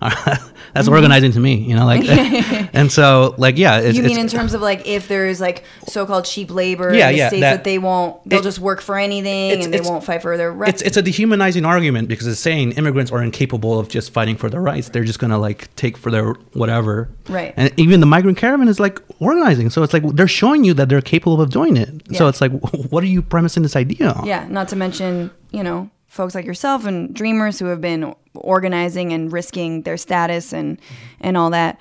[0.74, 1.56] that's organizing to me.
[1.56, 2.04] You know, like
[2.74, 6.24] and so like yeah, it's, you mean in terms of like if there's like so-called
[6.24, 8.80] cheap labor Yeah, in the yeah, states that- that, they won't they'll it- just work
[8.80, 12.26] for anything and they won't fight for their rights it's it's a dehumanizing argument because
[12.26, 14.90] it's saying immigrants are incapable of just fighting for their rights.
[14.90, 17.08] They're just gonna like take for their whatever.
[17.28, 17.54] Right.
[17.56, 19.70] And even the migrant caravan is like organizing.
[19.70, 21.88] So it's like they're showing you that they're capable of doing it.
[22.16, 22.52] So it's like,
[22.90, 24.26] what are you premising this idea on?
[24.26, 29.12] yeah not to mention you know folks like yourself and dreamers who have been organizing
[29.12, 30.80] and risking their status and
[31.20, 31.78] and all that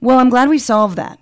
[0.00, 1.18] well i'm glad we solved that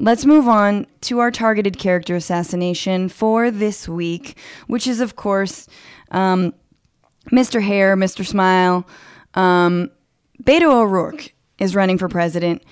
[0.00, 5.66] Let's move on to our targeted character assassination for this week, which is, of course,
[6.12, 6.54] um,
[7.32, 7.60] Mr.
[7.60, 8.24] Hair, Mr.
[8.24, 8.86] Smile.
[9.34, 9.90] Um,
[10.40, 12.62] Beto O'Rourke is running for president.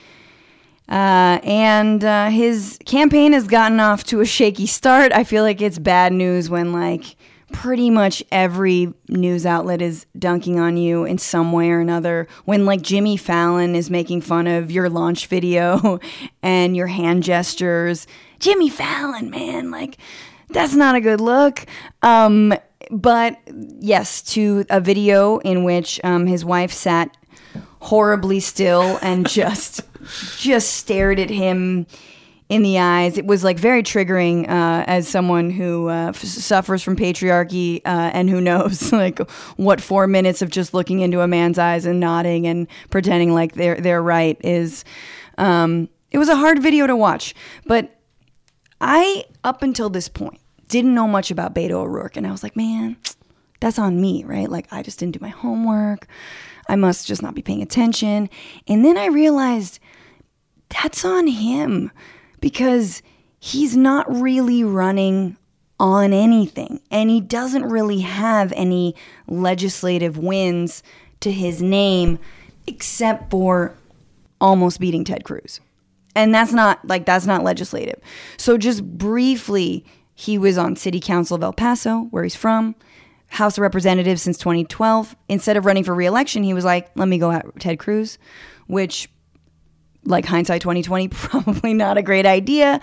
[0.89, 5.13] Uh, and uh, his campaign has gotten off to a shaky start.
[5.13, 7.17] I feel like it's bad news when, like,
[7.53, 12.27] pretty much every news outlet is dunking on you in some way or another.
[12.45, 16.01] When like Jimmy Fallon is making fun of your launch video
[16.43, 18.07] and your hand gestures,
[18.41, 19.97] Jimmy Fallon, man, like
[20.49, 21.67] that's not a good look.
[22.03, 22.55] Um,
[22.91, 23.39] but
[23.81, 27.17] yes, to a video in which um, his wife sat
[27.87, 29.81] horribly still and just
[30.37, 31.87] just stared at him
[32.49, 33.19] in the eyes.
[33.19, 38.11] It was like very triggering uh, as someone who uh, f- suffers from patriarchy uh,
[38.13, 39.19] and who knows like
[39.57, 43.55] what four minutes of just looking into a man's eyes and nodding and pretending like
[43.55, 44.85] they're they're right is.
[45.39, 47.35] Um, it was a hard video to watch,
[47.67, 48.01] but
[48.81, 52.57] I up until this point didn't know much about Beto O'Rourke, and I was like,
[52.57, 52.97] man,
[53.61, 54.49] that's on me, right?
[54.49, 56.07] Like I just didn't do my homework.
[56.69, 58.29] I must just not be paying attention.
[58.67, 59.79] And then I realized
[60.69, 61.91] that's on him
[62.41, 63.03] because
[63.39, 65.37] he's not really running
[65.79, 68.95] on anything and he doesn't really have any
[69.29, 70.83] legislative wins
[71.21, 72.19] to his name
[72.67, 73.75] except for
[74.41, 75.61] almost beating Ted Cruz.
[76.15, 78.01] And that's not like that's not legislative.
[78.39, 82.75] So just briefly, he was on city council of El Paso, where he's from,
[83.29, 85.17] House of Representatives since 2012.
[85.29, 88.19] Instead of running for reelection, he was like, "Let me go at Ted Cruz,"
[88.67, 89.09] which
[90.05, 92.81] like hindsight 2020 probably not a great idea.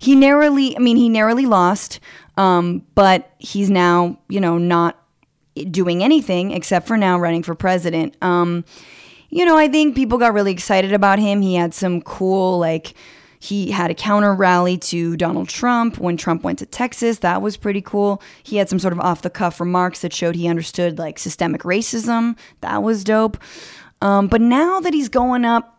[0.00, 2.00] He narrowly i mean he narrowly lost
[2.36, 5.02] um, but he's now you know not
[5.70, 8.16] doing anything except for now running for president.
[8.22, 8.64] Um,
[9.30, 11.40] you know i think people got really excited about him.
[11.40, 12.94] He had some cool like
[13.40, 17.20] he had a counter rally to Donald Trump when Trump went to Texas.
[17.20, 18.20] That was pretty cool.
[18.42, 21.62] He had some sort of off the cuff remarks that showed he understood like systemic
[21.62, 22.36] racism.
[22.60, 23.38] That was dope.
[24.02, 25.78] Um, but now that he's going up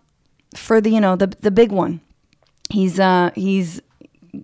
[0.55, 2.01] for the you know the the big one.
[2.69, 3.81] He's uh he's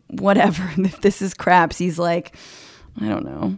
[0.08, 0.72] whatever.
[0.78, 2.36] If this is craps, he's like
[3.00, 3.58] I don't know.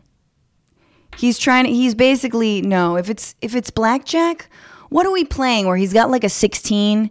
[1.17, 4.49] He's trying he's basically no, if it's if it's blackjack,
[4.89, 7.09] what are we playing where he's got like a 16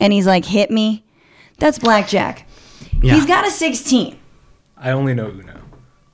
[0.00, 1.03] and he's like hit me?
[1.58, 2.46] That's blackjack.
[3.02, 3.14] Yeah.
[3.14, 4.18] He's got a 16.
[4.76, 5.60] I only know Uno.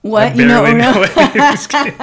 [0.02, 0.32] What?
[0.32, 0.92] I You know, barely Uno?
[0.92, 1.96] know any of these games.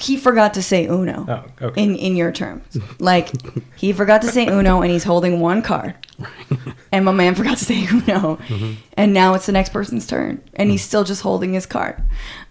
[0.00, 1.26] he forgot to say Uno.
[1.28, 1.82] Oh, okay.
[1.82, 3.30] In in your terms, like
[3.76, 5.94] he forgot to say Uno, and he's holding one card,
[6.92, 8.72] and my man forgot to say Uno, Mm-hmm.
[8.96, 12.00] and now it's the next person's turn, and he's still just holding his card.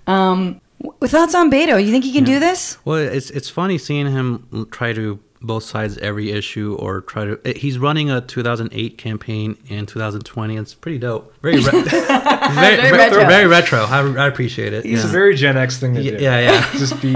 [0.08, 1.84] Um, w- thoughts on Beto?
[1.84, 2.78] You think he can do this?
[2.84, 7.40] Well, it's it's funny seeing him try to both sides every issue or try to.
[7.46, 10.56] eh, He's running a 2008 campaign in 2020.
[10.58, 11.34] It's pretty dope.
[11.42, 12.98] Very re- very, retro.
[12.98, 13.26] retro.
[13.28, 13.80] Very retro.
[13.86, 14.86] I, I appreciate it.
[14.86, 15.10] It's yeah.
[15.10, 16.24] a very Gen X thing to Y- do.
[16.24, 16.72] yeah, yeah.
[16.78, 17.14] just be,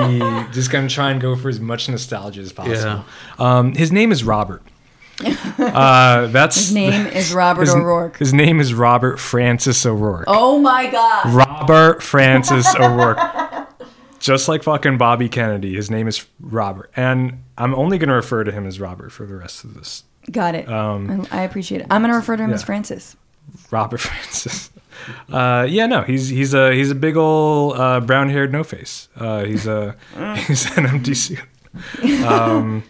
[0.51, 2.75] just gonna try and go for as much nostalgia as possible.
[2.77, 3.03] Yeah.
[3.39, 4.62] Um, his name is Robert.
[5.23, 8.17] Uh, that's His name is Robert his, O'Rourke.
[8.17, 10.23] His name is Robert Francis O'Rourke.
[10.27, 11.27] Oh my God!
[11.34, 13.19] Robert Francis O'Rourke.
[14.19, 18.52] Just like fucking Bobby Kennedy, his name is Robert, and I'm only gonna refer to
[18.52, 20.04] him as Robert for the rest of this.
[20.32, 20.67] Got it.
[20.69, 21.88] Um, I, I appreciate it.
[21.89, 22.63] I'm gonna refer to him as.
[22.63, 23.15] Francis.
[23.69, 24.71] Robert Francis.
[25.32, 29.10] Uh, yeah, no, he's he's a he's a big old uh, brown haired no face.
[29.15, 29.95] Uh, he's a
[30.47, 31.39] he's an empty suit.
[32.26, 32.84] Um,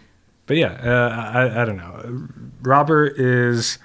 [0.46, 2.28] but yeah, uh, I I don't know.
[2.62, 3.78] Robert is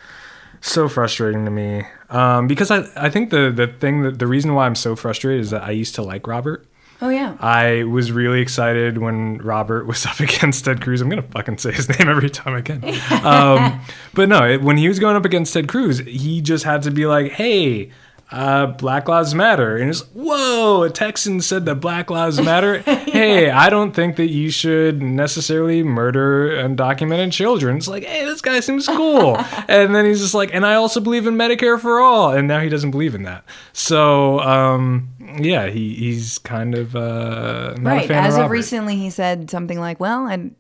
[0.62, 4.54] so frustrating to me um, because I I think the the thing that the reason
[4.54, 6.66] why I'm so frustrated is that I used to like Robert.
[7.02, 7.38] Oh yeah.
[7.40, 11.02] I was really excited when Robert was up against Ted Cruz.
[11.02, 12.84] I'm gonna fucking say his name every time I can.
[13.28, 13.82] Um,
[14.14, 16.92] but no, it, when he was going up against Ted Cruz, he just had to
[16.92, 17.92] be like, "Hey,
[18.32, 22.80] uh, Black Lives Matter," and it's whoa, a Texan said that Black Lives Matter.
[22.82, 27.78] hey, I don't think that you should necessarily murder undocumented children.
[27.78, 29.38] It's like, hey, this guy seems cool,
[29.68, 32.60] and then he's just like, and I also believe in Medicare for all, and now
[32.60, 33.44] he doesn't believe in that.
[33.74, 34.40] So.
[34.40, 35.10] Um,
[35.40, 38.08] yeah, he, he's kind of uh, not a right.
[38.08, 40.52] fan As of of recently, he said something like, "Well, I,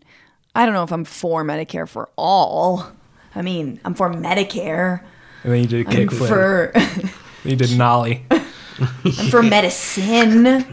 [0.55, 2.91] I don't know if I'm for Medicare for all.
[3.35, 5.01] I mean, I'm for Medicare."
[5.43, 6.27] And then he did I'm kickflip.
[6.27, 6.71] for
[7.47, 8.25] He did nollie.
[8.29, 10.65] I'm for medicine.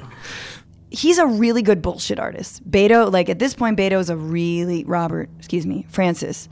[0.90, 2.68] He's a really good bullshit artist.
[2.68, 6.48] Beto, like at this point, Beto is a really Robert, excuse me, Francis.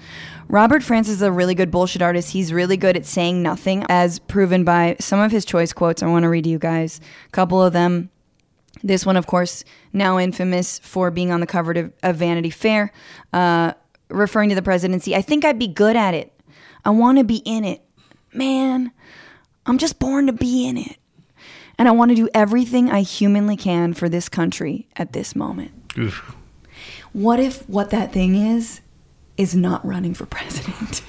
[0.49, 2.31] Robert Francis is a really good bullshit artist.
[2.31, 6.03] He's really good at saying nothing, as proven by some of his choice quotes.
[6.03, 8.11] I want to read to you guys a couple of them.
[8.83, 12.93] This one, of course, now infamous for being on the cover of, of Vanity Fair,
[13.33, 13.73] uh,
[14.09, 15.17] referring to the presidency.
[15.17, 16.33] I think I'd be good at it.
[16.85, 17.83] I want to be in it.
[18.33, 18.93] Man,
[19.67, 20.97] I'm just born to be in it.
[21.79, 25.73] And I want to do everything I humanly can for this country at this moment.
[25.99, 26.37] Oof.
[27.13, 28.81] What if what that thing is,
[29.37, 31.03] is not running for president?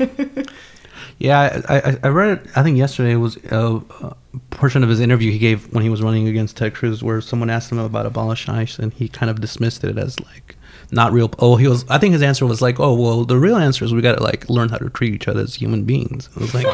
[1.20, 2.48] Yeah, I, I, I read it.
[2.56, 4.16] I think yesterday it was a, a
[4.50, 7.50] portion of his interview he gave when he was running against Ted Cruz, where someone
[7.50, 10.53] asked him about abolish ICE, and he kind of dismissed it as like
[10.94, 11.32] not real.
[11.40, 11.86] Oh, he was.
[11.90, 14.24] I think his answer was like, "Oh, well, the real answer is we got to
[14.24, 16.66] like learn how to treat each other as human beings." I was like,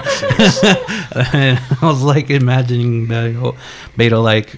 [1.34, 3.56] and I was like imagining that oh,
[3.98, 4.56] Beto like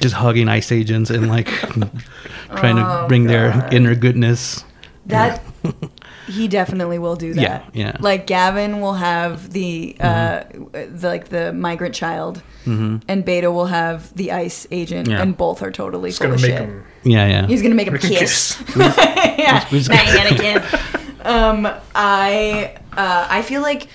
[0.00, 1.46] just hugging ICE agents and like
[2.56, 4.64] trying Oh, to bring their inner goodness.
[5.06, 5.42] That
[6.26, 7.42] he definitely will do that.
[7.42, 7.96] Yeah, yeah.
[8.00, 14.14] Like Gavin will have the uh the, like the migrant child, and Beto will have
[14.16, 15.20] the ICE agent, Yeah.
[15.22, 16.60] and both are totally It's full gonna of make shit.
[16.60, 16.84] him.
[17.02, 17.46] Yeah, yeah.
[17.46, 18.56] He's gonna make him Make him kiss.
[18.56, 18.76] kiss.
[18.76, 20.34] yeah, We just- now you gotta
[20.70, 20.80] kiss.
[21.24, 23.88] Um, I uh, I feel like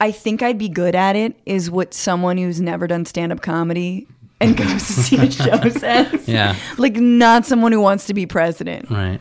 [0.00, 1.36] I think I'd be good at it.
[1.46, 4.06] Is what someone who's never done stand up comedy
[4.40, 6.28] and goes to see a show says.
[6.28, 6.56] Yeah.
[6.76, 8.90] like not someone who wants to be president.
[8.90, 9.20] Right.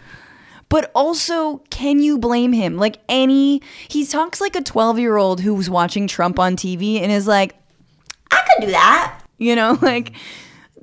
[0.74, 2.78] But also, can you blame him?
[2.78, 7.12] Like any, he talks like a 12 year old who's watching Trump on TV and
[7.12, 7.54] is like,
[8.32, 9.22] I could do that.
[9.38, 10.14] You know, like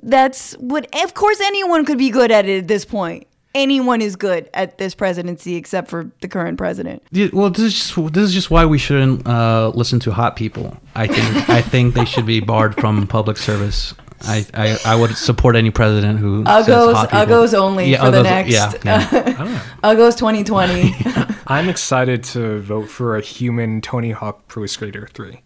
[0.01, 3.27] that's what, of course, anyone could be good at it at this point.
[3.53, 7.03] Anyone is good at this presidency except for the current president.
[7.11, 10.37] Yeah, well, this is just, this is just why we shouldn't uh, listen to hot
[10.37, 10.77] people.
[10.95, 13.93] I think I think they should be barred from public service.
[14.23, 17.09] I, I, I would support any president who says Uggos, hot.
[17.09, 18.51] Uggos only for the Uggos- next.
[18.53, 19.61] Yeah, yeah.
[19.83, 20.95] Uggos 2020.
[21.47, 25.41] I'm excited to vote for a human Tony Hawk Pro Skater 3.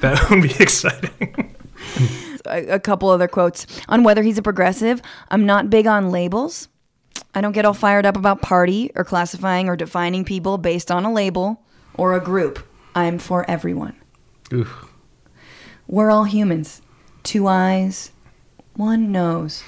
[0.00, 1.54] That would be exciting.
[2.46, 5.00] a, a couple other quotes on whether he's a progressive.
[5.30, 6.68] I'm not big on labels.
[7.34, 11.04] I don't get all fired up about party or classifying or defining people based on
[11.04, 11.62] a label
[11.94, 12.66] or a group.
[12.94, 13.94] I'm for everyone.
[14.52, 14.86] Oof.
[15.86, 16.82] We're all humans.
[17.22, 18.10] Two eyes,
[18.74, 19.62] one nose,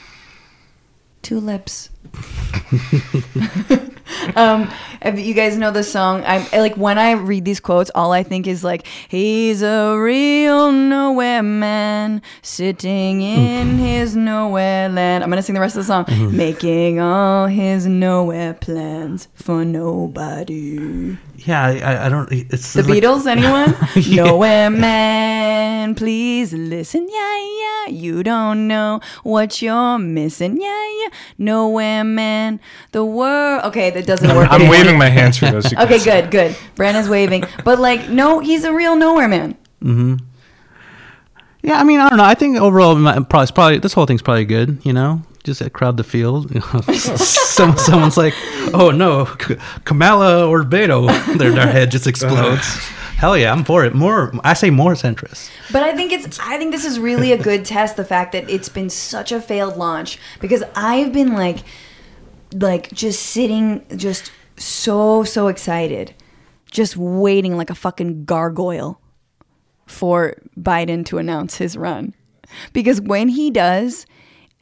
[1.22, 1.90] two lips.
[4.36, 4.70] um,
[5.14, 8.46] you guys know the song, I'm like when I read these quotes, all I think
[8.46, 15.54] is like, "He's a real nowhere man, sitting in his nowhere land." I'm gonna sing
[15.54, 21.16] the rest of the song, making all his nowhere plans for nobody.
[21.36, 22.30] Yeah, I, I don't.
[22.30, 23.74] It's The like- Beatles, anyone?
[23.96, 24.24] Yeah.
[24.24, 27.08] Nowhere man, please listen.
[27.10, 27.86] Yeah, yeah.
[27.92, 30.60] You don't know what you're missing.
[30.60, 31.08] Yeah, yeah.
[31.38, 32.60] Nowhere man.
[32.92, 33.64] The world.
[33.64, 34.48] Okay, that doesn't work.
[34.50, 34.70] I'm anymore.
[34.78, 35.66] waving my hands for those.
[35.70, 36.10] who Okay, see.
[36.10, 36.56] good, good.
[36.76, 37.44] Brandon's waving.
[37.64, 39.56] But like, no, he's a real nowhere man.
[39.82, 40.20] Mhm.
[41.62, 42.24] Yeah, I mean, I don't know.
[42.24, 44.78] I think overall, my- probably, probably this whole thing's probably good.
[44.84, 46.50] You know, just uh, crowd the field.
[46.94, 48.34] Some, someone's like,
[48.72, 51.06] "Oh no, K- Kamala or Beto,"
[51.38, 52.66] their their head just explodes.
[53.16, 53.94] Hell yeah, I'm for it.
[53.94, 55.50] More, I say more centrist.
[55.70, 58.48] But I think it's I think this is really a good test the fact that
[58.50, 61.58] it's been such a failed launch because I've been like
[62.54, 66.14] like just sitting just so so excited
[66.72, 69.00] just waiting like a fucking gargoyle
[69.86, 72.14] for Biden to announce his run.
[72.72, 74.06] Because when he does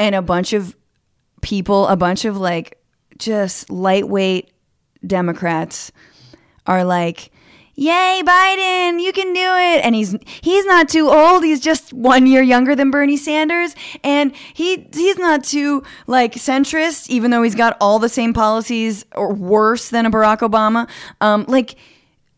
[0.01, 0.75] and a bunch of
[1.43, 2.79] people, a bunch of like
[3.19, 4.51] just lightweight
[5.07, 5.93] Democrats
[6.67, 7.31] are like,
[7.75, 11.45] "Yay, Biden, you can do it." And he's he's not too old.
[11.45, 17.11] He's just 1 year younger than Bernie Sanders, and he he's not too like centrist
[17.11, 20.89] even though he's got all the same policies or worse than a Barack Obama.
[21.21, 21.77] Um like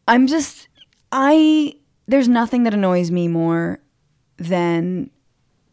[0.08, 0.66] I'm just
[1.12, 1.74] I
[2.08, 3.78] there's nothing that annoys me more
[4.36, 5.10] than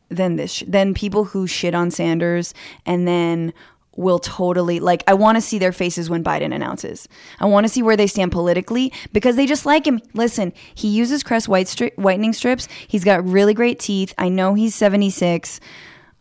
[0.09, 2.53] than this sh- than people who shit on Sanders
[2.85, 3.53] and then
[3.95, 7.07] will totally like I want to see their faces when Biden announces.
[7.39, 10.01] I want to see where they stand politically because they just like him.
[10.13, 12.67] Listen, he uses Crest white stri- whitening strips.
[12.87, 14.13] He's got really great teeth.
[14.17, 15.59] I know he's 76.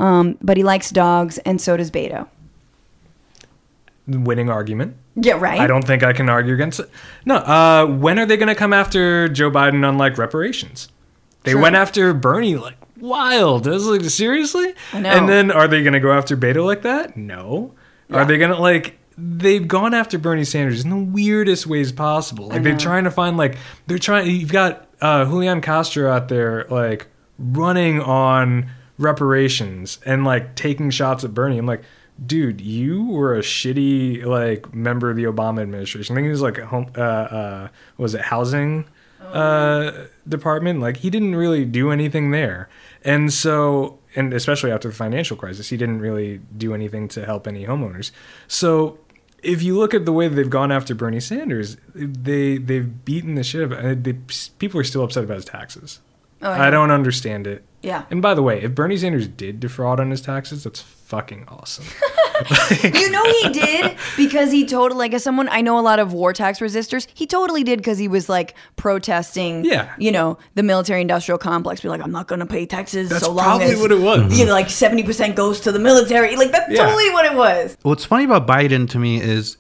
[0.01, 2.29] Um, but he likes dogs and so does Beto.
[4.09, 4.97] Winning argument.
[5.15, 5.61] Yeah, right.
[5.61, 6.91] I don't think I can argue against it.
[7.25, 7.37] No.
[7.37, 10.89] Uh, when are they going to come after Joe Biden on like reparations?
[11.45, 13.67] They went after Bernie like wild.
[13.67, 14.75] I was like, seriously?
[14.93, 15.11] I know.
[15.11, 17.17] And then are they going to go after Beto like that?
[17.17, 17.75] No.
[18.09, 18.17] Yeah.
[18.17, 18.99] Are they going to like?
[19.17, 22.49] They've gone after Bernie Sanders in the weirdest ways possible.
[22.49, 24.31] Like they're trying to find like they're trying.
[24.31, 31.25] You've got uh, Julian Castro out there like running on reparations and like taking shots
[31.25, 31.59] at Bernie.
[31.59, 31.83] I'm like,
[32.25, 36.15] dude, you were a shitty like member of the Obama administration.
[36.15, 38.87] I think he was like home, uh, uh, was it housing
[39.33, 40.81] uh, department?
[40.81, 42.69] Like he didn't really do anything there,
[43.05, 47.47] and so and especially after the financial crisis, he didn't really do anything to help
[47.47, 48.11] any homeowners.
[48.47, 48.99] So.
[49.41, 53.37] If you look at the way that they've gone after Bernie Sanders, they they've beaten
[53.37, 53.63] the shit.
[53.63, 54.15] out Of, uh, they,
[54.59, 56.01] people are still upset about his taxes.
[56.43, 57.63] Oh, I don't understand it.
[57.83, 58.05] Yeah.
[58.11, 61.85] And by the way, if Bernie Sanders did defraud on his taxes, that's fucking awesome.
[62.83, 66.13] you know he did because he totally like as someone I know a lot of
[66.13, 67.07] war tax resistors.
[67.15, 69.65] He totally did because he was like protesting.
[69.65, 69.93] Yeah.
[69.99, 71.81] you know the military industrial complex.
[71.81, 74.01] Be like, I'm not going to pay taxes That's so long probably as what it
[74.01, 74.39] was.
[74.39, 76.37] You know, like seventy percent goes to the military.
[76.37, 76.85] Like that's Yeah.
[76.85, 77.77] totally what it was.
[77.83, 79.57] What's funny about Biden to me is,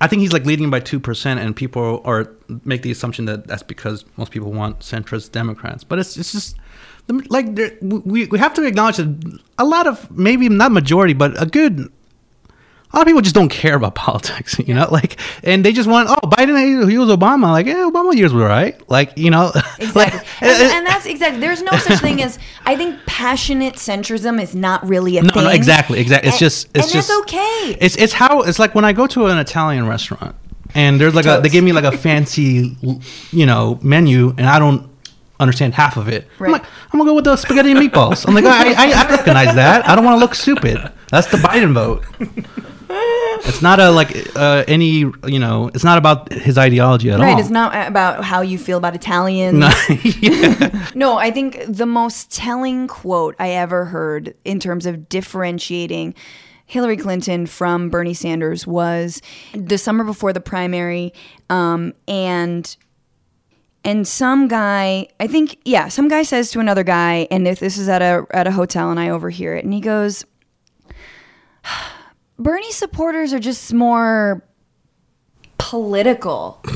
[0.00, 2.32] I think he's like leading by two percent, and people are
[2.64, 5.84] make the assumption that that's because most people want centrist Democrats.
[5.84, 6.62] But it's it's just the-
[7.28, 11.40] like there- we we have to acknowledge that a lot of maybe not majority, but
[11.40, 11.90] a good.
[12.92, 15.88] A lot of people just don't care about politics, you know, like, and they just
[15.88, 18.80] want, oh, Biden, he, was Obama, like, yeah, Obama years were right.
[18.88, 19.50] like, you know,
[19.80, 19.92] Exactly.
[20.02, 21.40] like, and, and that's exactly.
[21.40, 22.38] There's no such thing as.
[22.64, 25.42] I think passionate centrism is not really a No, thing.
[25.42, 26.28] no, exactly, exactly.
[26.28, 27.76] It's And- just, it's and just that's okay.
[27.80, 30.36] It's it's how it's like when I go to an Italian restaurant
[30.72, 32.76] and there's like a they give me like a fancy,
[33.32, 34.88] you know, menu and I don't
[35.40, 36.26] understand half of it.
[36.38, 36.48] Right.
[36.48, 38.26] I'm like, I'm gonna go with the spaghetti and meatballs.
[38.26, 39.88] I'm like, I, I, I recognize that.
[39.88, 40.92] I don't want to look stupid.
[41.10, 42.04] That's the Biden vote.
[43.46, 45.70] It's not a like uh, any you know.
[45.74, 47.40] It's not about his ideology at Right, all.
[47.40, 49.58] it's not about how you feel about Italians.
[49.58, 49.70] No.
[50.94, 56.14] No, I think the most telling quote I ever heard in terms of differentiating
[56.66, 59.20] Hillary Clinton from Bernie Sanders was
[59.54, 61.12] the summer before the primary,
[61.50, 62.76] um, and
[63.84, 67.76] and some guy, I think, yeah, some guy says to another guy, and if this
[67.76, 70.24] is at a at a hotel, and I overhear it, and he goes,
[72.38, 74.42] "Bernie supporters are just more."
[75.58, 76.60] Political.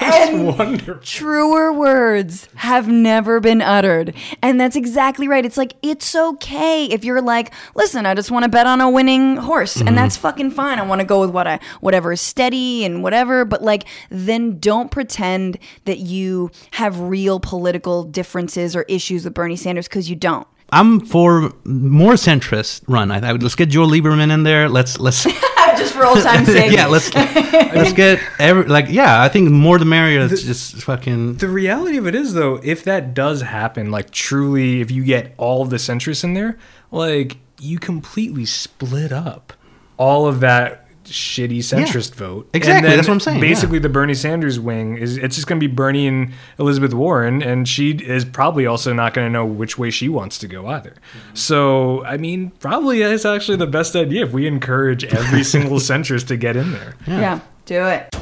[0.00, 1.02] and Wonderful.
[1.02, 4.14] truer words have never been uttered.
[4.42, 5.44] And that's exactly right.
[5.44, 8.90] It's like, it's okay if you're like, listen, I just want to bet on a
[8.90, 9.80] winning horse.
[9.80, 10.22] And that's mm-hmm.
[10.22, 10.78] fucking fine.
[10.78, 13.44] I want to go with what I, whatever is steady and whatever.
[13.44, 19.56] But like, then don't pretend that you have real political differences or issues with Bernie
[19.56, 20.46] Sanders because you don't.
[20.72, 23.10] I'm for more centrist run.
[23.10, 24.70] I, I would let's get Joe Lieberman in there.
[24.70, 25.26] Let's let's
[25.82, 26.72] just for old time's sake.
[26.72, 29.22] yeah let's let's get every like yeah.
[29.22, 30.20] I think more the merrier.
[30.22, 34.80] It's just fucking The reality of it is, though, if that does happen, like truly,
[34.80, 36.56] if you get all of the centrists in there,
[36.90, 39.52] like you completely split up
[39.96, 40.81] all of that
[41.12, 42.48] shitty centrist vote.
[42.52, 43.48] exactly, And then that's what I'm saying, yeah.
[43.48, 47.42] Basically, the Bernie Sanders wing is it's just going to be Bernie and Elizabeth Warren,
[47.42, 50.66] and she is probably also not going to know which way she wants to go
[50.68, 50.90] either.
[50.90, 51.34] Mm-hmm.
[51.34, 56.26] So, I mean, probably it's actually the best idea if we encourage every single centrist
[56.28, 56.96] to get in there.
[57.06, 57.40] Yeah.
[57.66, 58.14] do it.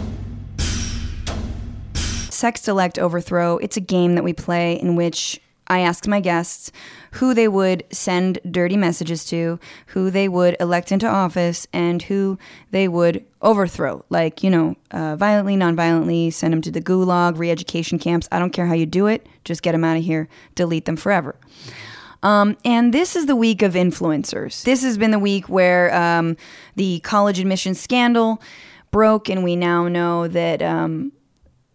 [2.40, 3.58] Sex Select Overthrow.
[3.58, 6.72] It's a game that we play in which I ask my guests
[7.12, 12.38] who they would send dirty messages to, who they would elect into office, and who
[12.70, 14.04] they would overthrow.
[14.10, 18.28] Like, you know, uh, violently, non-violently, send them to the gulag, re-education camps.
[18.30, 19.26] I don't care how you do it.
[19.44, 20.28] Just get them out of here.
[20.54, 21.36] Delete them forever.
[22.22, 24.62] Um, and this is the week of influencers.
[24.64, 26.36] This has been the week where um,
[26.76, 28.42] the college admission scandal
[28.90, 31.12] broke, and we now know that um,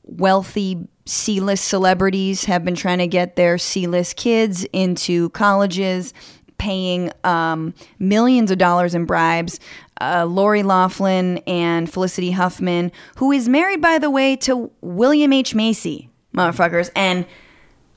[0.04, 6.14] wealthy C list celebrities have been trying to get their C list kids into colleges,
[6.58, 9.60] paying um, millions of dollars in bribes.
[10.02, 15.56] Uh, Lori Loughlin and Felicity Huffman, who is married, by the way, to William H.
[15.56, 17.26] Macy, motherfuckers, and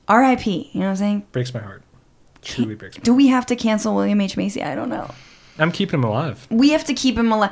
[0.09, 0.45] RIP.
[0.45, 1.27] You know what I'm saying?
[1.33, 1.83] Breaks my heart.
[2.41, 4.37] Truly breaks my Do we have to cancel William H.
[4.37, 4.63] Macy?
[4.63, 5.11] I don't know.
[5.57, 6.47] I'm keeping him alive.
[6.49, 7.51] We have to keep him alive.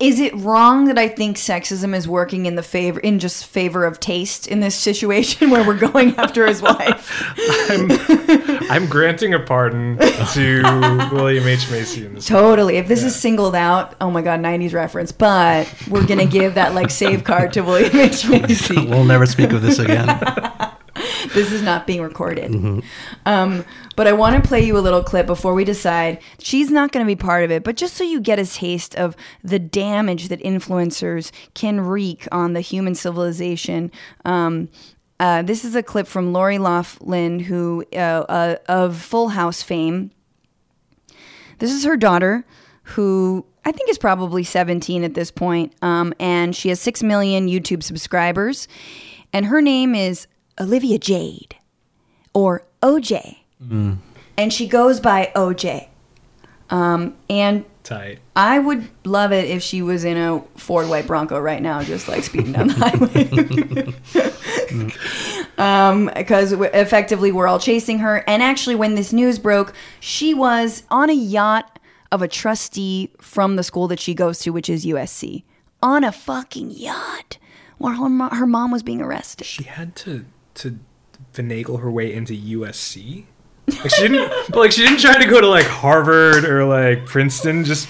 [0.00, 3.84] Is it wrong that I think sexism is working in the favor in just favor
[3.84, 7.12] of taste in this situation where we're going after his wife?
[7.70, 7.90] I'm,
[8.70, 10.62] I'm granting a pardon to
[11.12, 11.70] William H.
[11.70, 12.26] Macy in this.
[12.26, 12.76] Totally.
[12.76, 16.54] If this is singled out, oh my god, 90s reference, but we're going to give
[16.54, 18.26] that like save card to William H.
[18.26, 18.86] Oh Macy.
[18.86, 20.08] we'll never speak of this again.
[21.34, 22.82] this is not being recorded.
[23.26, 23.64] Um,
[23.96, 26.20] but I want to play you a little clip before we decide.
[26.38, 28.94] She's not going to be part of it, but just so you get a taste
[28.96, 33.90] of the damage that influencers can wreak on the human civilization.
[34.24, 34.68] Um,
[35.20, 37.96] uh, this is a clip from Lori Loughlin, who uh,
[38.28, 40.10] uh, of Full House fame.
[41.60, 42.44] This is her daughter,
[42.82, 47.46] who I think is probably 17 at this point, um, and she has 6 million
[47.46, 48.68] YouTube subscribers.
[49.32, 50.26] And her name is
[50.60, 51.56] Olivia Jade
[52.32, 53.38] or OJ.
[54.36, 55.88] And she goes by OJ.
[56.70, 58.18] Um, and Tight.
[58.34, 62.08] I would love it if she was in a Ford White Bronco right now, just
[62.08, 63.94] like speeding down the
[64.80, 64.92] highway.
[65.58, 68.24] um, because we- effectively we're all chasing her.
[68.26, 71.78] And actually, when this news broke, she was on a yacht
[72.10, 75.44] of a trustee from the school that she goes to, which is USC,
[75.82, 77.36] on a fucking yacht
[77.76, 79.46] while her, her mom was being arrested.
[79.46, 80.24] She had to
[80.54, 80.78] to
[81.32, 83.24] finagle her way into USC.
[83.66, 87.06] Like she didn't, but like she didn't try to go to like Harvard or like
[87.06, 87.64] Princeton.
[87.64, 87.88] Just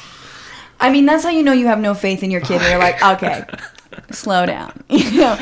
[0.81, 2.61] I mean, that's how you know you have no faith in your kid.
[2.62, 3.45] You're like, okay,
[4.11, 4.85] slow down.
[4.89, 5.39] You know,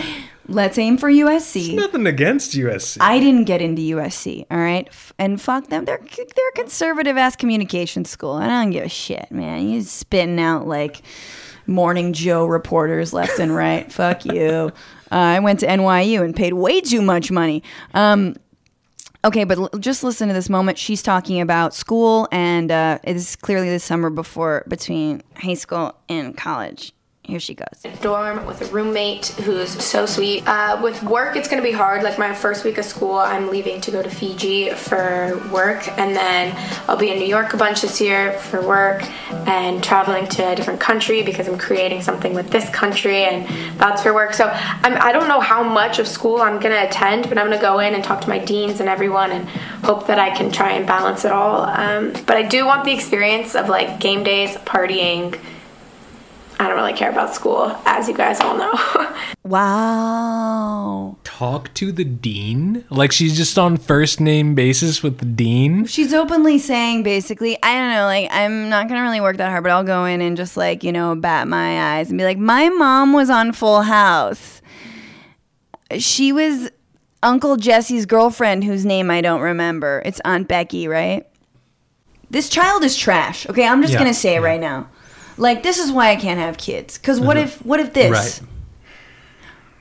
[0.49, 1.75] let's aim for USC.
[1.77, 2.99] nothing against USC.
[3.01, 4.89] I didn't get into USC, all right?
[5.19, 5.85] And fuck them.
[5.85, 8.33] They're they're a conservative ass communication school.
[8.35, 9.69] I don't give a shit, man.
[9.69, 11.03] You're spitting out like
[11.67, 13.91] morning Joe reporters left and right.
[13.93, 14.73] fuck you.
[15.11, 17.63] Uh, I went to NYU and paid way too much money.
[17.95, 18.37] Um,
[19.25, 20.79] okay, but l- just listen to this moment.
[20.79, 25.95] She's talking about school, and uh, it is clearly the summer before between high school
[26.09, 26.93] and college.
[27.25, 27.69] Here she goes.
[28.01, 30.43] dorm with a roommate who's so sweet.
[30.45, 32.03] Uh, with work, it's gonna be hard.
[32.03, 36.17] Like my first week of school, I'm leaving to go to Fiji for work, and
[36.17, 36.53] then
[36.89, 39.05] I'll be in New York a bunch this year for work,
[39.47, 43.47] and traveling to a different country because I'm creating something with this country, and
[43.79, 44.35] that's for work.
[44.35, 47.63] So I'm, I don't know how much of school I'm gonna attend, but I'm gonna
[47.63, 49.49] go in and talk to my deans and everyone, and
[49.85, 51.67] hope that I can try and balance it all.
[51.67, 55.39] Um, but I do want the experience of like game days, partying.
[56.61, 58.73] I don't really care about school, as you guys all know.
[59.45, 61.17] Wow.
[61.25, 62.85] Talk to the dean.
[62.91, 65.85] Like she's just on first name basis with the dean.
[65.87, 69.65] She's openly saying basically, I don't know, like I'm not gonna really work that hard,
[69.65, 72.39] but I'll go in and just like, you know, bat my eyes and be like,
[72.39, 74.63] my mom was on Full House.
[75.99, 76.71] She was
[77.23, 80.03] Uncle Jesse's girlfriend whose name I don't remember.
[80.05, 81.27] It's Aunt Becky, right?
[82.31, 83.49] This child is trash.
[83.49, 83.99] Okay, I'm just Yeah.
[83.99, 84.89] gonna say it right now.
[85.37, 86.99] Like this is why I can't have kids.
[86.99, 88.11] Cause what if what if this?
[88.11, 88.49] Right.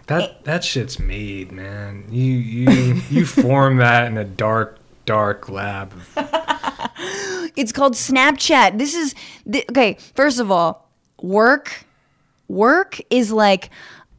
[0.07, 2.05] That that shit's made, man.
[2.09, 5.93] You you you form that in a dark dark lab.
[7.55, 8.77] It's called Snapchat.
[8.77, 9.13] This is
[9.51, 9.97] th- okay.
[10.15, 10.89] First of all,
[11.21, 11.85] work,
[12.47, 13.69] work is like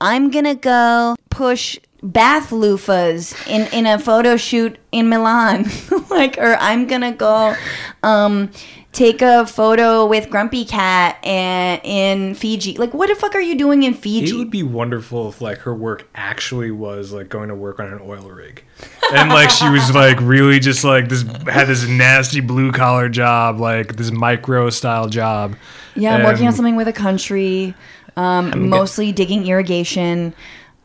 [0.00, 5.66] I'm gonna go push bath loofahs in in a photo shoot in Milan,
[6.10, 7.54] like, or I'm gonna go
[8.02, 8.50] um
[8.92, 12.76] take a photo with Grumpy Cat and in Fiji.
[12.76, 14.34] Like, what the fuck are you doing in Fiji?
[14.34, 17.86] It would be wonderful if like her work actually was like going to work on
[17.86, 18.64] an oil rig.
[19.12, 23.58] And like she was like really just like this had this nasty blue collar job,
[23.58, 25.56] like this micro style job.
[25.94, 27.74] yeah, I'm working on something with a country,
[28.16, 30.34] um, mostly digging irrigation.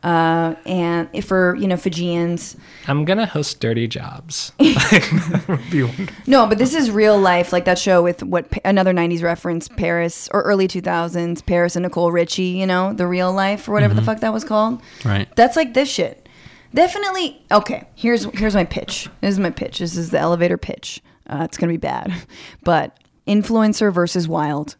[0.08, 2.56] Uh, and for you know Fijians,
[2.86, 4.52] I'm gonna host dirty jobs.
[4.58, 6.08] That would be.
[6.26, 10.26] No, but this is real life, like that show with what another '90s reference, Paris
[10.32, 12.42] or early 2000s, Paris and Nicole Richie.
[12.42, 14.80] You know, the real life or whatever the fuck that was called.
[15.04, 15.28] Right.
[15.36, 16.26] That's like this shit.
[16.72, 17.44] Definitely.
[17.52, 19.10] Okay, here's here's my pitch.
[19.20, 19.80] This is my pitch.
[19.80, 21.02] This is the elevator pitch.
[21.28, 22.14] Uh, it's gonna be bad,
[22.64, 24.76] but influencer versus wild.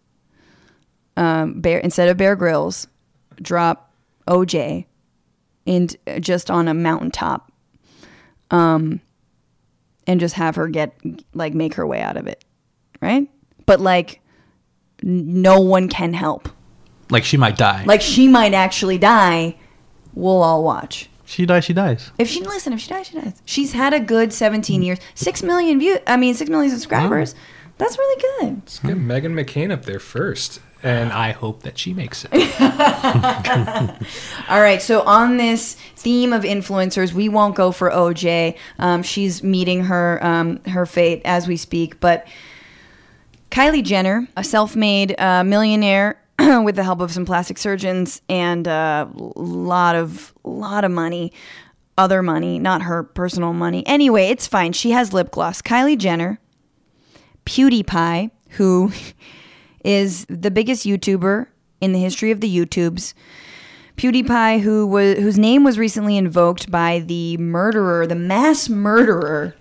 [1.18, 2.86] Um, bear instead of Bear Grylls,
[3.42, 3.92] drop
[4.26, 4.86] OJ,
[5.68, 7.52] and uh, just on a mountaintop
[8.50, 9.00] um,
[10.08, 10.98] and just have her get
[11.34, 12.44] like make her way out of it
[13.00, 13.28] right?
[13.66, 14.20] But like
[15.02, 16.48] n- no one can help.
[17.10, 17.84] Like she might die.
[17.84, 19.56] like she might actually die.
[20.14, 21.08] We'll all watch.
[21.24, 22.10] She dies, she dies.
[22.18, 23.42] if she listen if she dies she dies.
[23.44, 24.98] She's had a good 17 years.
[25.14, 27.34] 6 million view i mean 6 million subscribers.
[27.76, 28.56] That's really good.
[28.56, 30.60] Let's get Meghan McCain up there first.
[30.82, 32.30] And I hope that she makes it.
[34.48, 38.56] All right, so on this theme of influencers, we won't go for OJ.
[38.78, 41.98] Um, she's meeting her um, her fate as we speak.
[41.98, 42.28] But
[43.50, 49.10] Kylie Jenner, a self-made uh, millionaire with the help of some plastic surgeons and a
[49.14, 51.32] lot of lot of money,
[51.96, 53.84] other money, not her personal money.
[53.86, 54.72] Anyway, it's fine.
[54.72, 55.60] She has lip gloss.
[55.60, 56.38] Kylie Jenner,
[57.46, 58.92] PewDiePie, who
[59.88, 61.46] is the biggest YouTuber
[61.80, 63.14] in the history of the YouTubes.
[63.96, 69.56] PewDiePie, who was whose name was recently invoked by the murderer, the mass murderer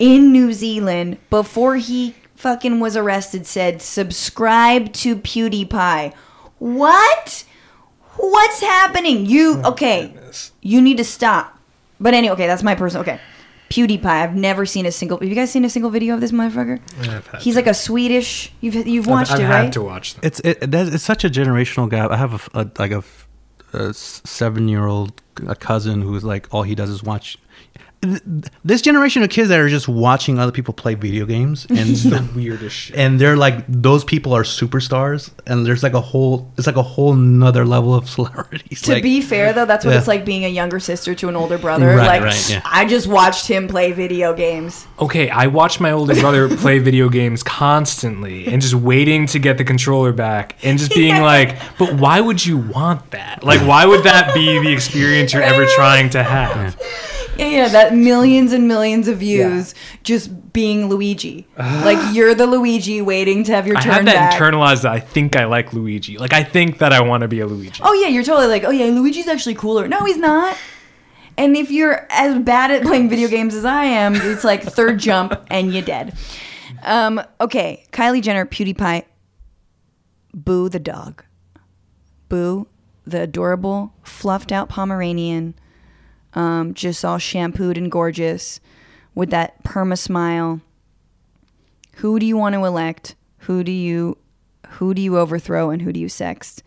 [0.00, 6.12] in New Zealand before he fucking was arrested, said, "Subscribe to PewDiePie."
[6.58, 7.44] What?
[8.16, 9.26] What's happening?
[9.26, 10.12] You oh okay?
[10.60, 11.56] You need to stop.
[12.00, 13.02] But anyway, okay, that's my personal.
[13.02, 13.20] Okay,
[13.72, 14.04] PewDiePie.
[14.04, 15.18] I've never seen a single.
[15.18, 16.80] Have you guys seen a single video of this motherfucker?
[17.08, 17.60] I've had He's to.
[17.60, 18.52] like a Swedish.
[18.60, 19.72] You've you've I've, I've it, had right?
[19.72, 20.20] to watch them.
[20.24, 22.10] It's it, there's- it's such a generational gap.
[22.10, 23.02] I have a, f- a- like a
[23.94, 27.38] seven year old a cousin who's like all he does is watch.
[28.64, 32.28] This generation of kids that are just watching other people play video games and the
[32.34, 32.96] weirdest shit.
[32.96, 36.82] and they're like those people are superstars and there's like a whole it's like a
[36.82, 38.82] whole nother level of celebrities.
[38.82, 39.98] To like, be fair, though, that's what Yeah.
[39.98, 41.86] it's like being a younger sister to an older brother.
[41.94, 42.62] Right, like, right, yeah.
[42.64, 44.84] I just watched him play video games.
[44.98, 49.58] Okay, I watched my older brother play video games constantly and just waiting to get
[49.58, 53.44] the controller back and just being like, but why would you want that?
[53.44, 56.76] Like, why would that be the experience you're ever trying to have?
[57.38, 61.46] Yeah, yeah, that millions and millions of views just being Luigi.
[61.56, 63.90] like you're the Luigi waiting to have your turn.
[63.90, 64.40] I turn had that back.
[64.40, 66.18] internalized that I think I like Luigi.
[66.18, 67.80] Like I think that I want to be a Luigi.
[67.82, 69.88] oh yeah, you're totally like, oh yeah, Luigi's actually cooler.
[69.88, 70.56] No, he's not.
[71.38, 74.98] And if you're as bad at playing video games as I am, it's like third
[74.98, 76.14] jump and you're dead.
[76.82, 79.04] Um, okay, Kylie Jenner, PewDiePie,
[80.34, 81.24] Boo the dog.
[82.28, 82.66] Boo,
[83.06, 85.54] the adorable, fluffed out Pomeranian,
[86.34, 88.60] um, just all shampooed and gorgeous,
[89.14, 90.60] with that perma smile.
[91.96, 93.14] Who do you want to elect?
[93.40, 94.16] Who do you,
[94.70, 96.62] who do you overthrow, and who do you sext?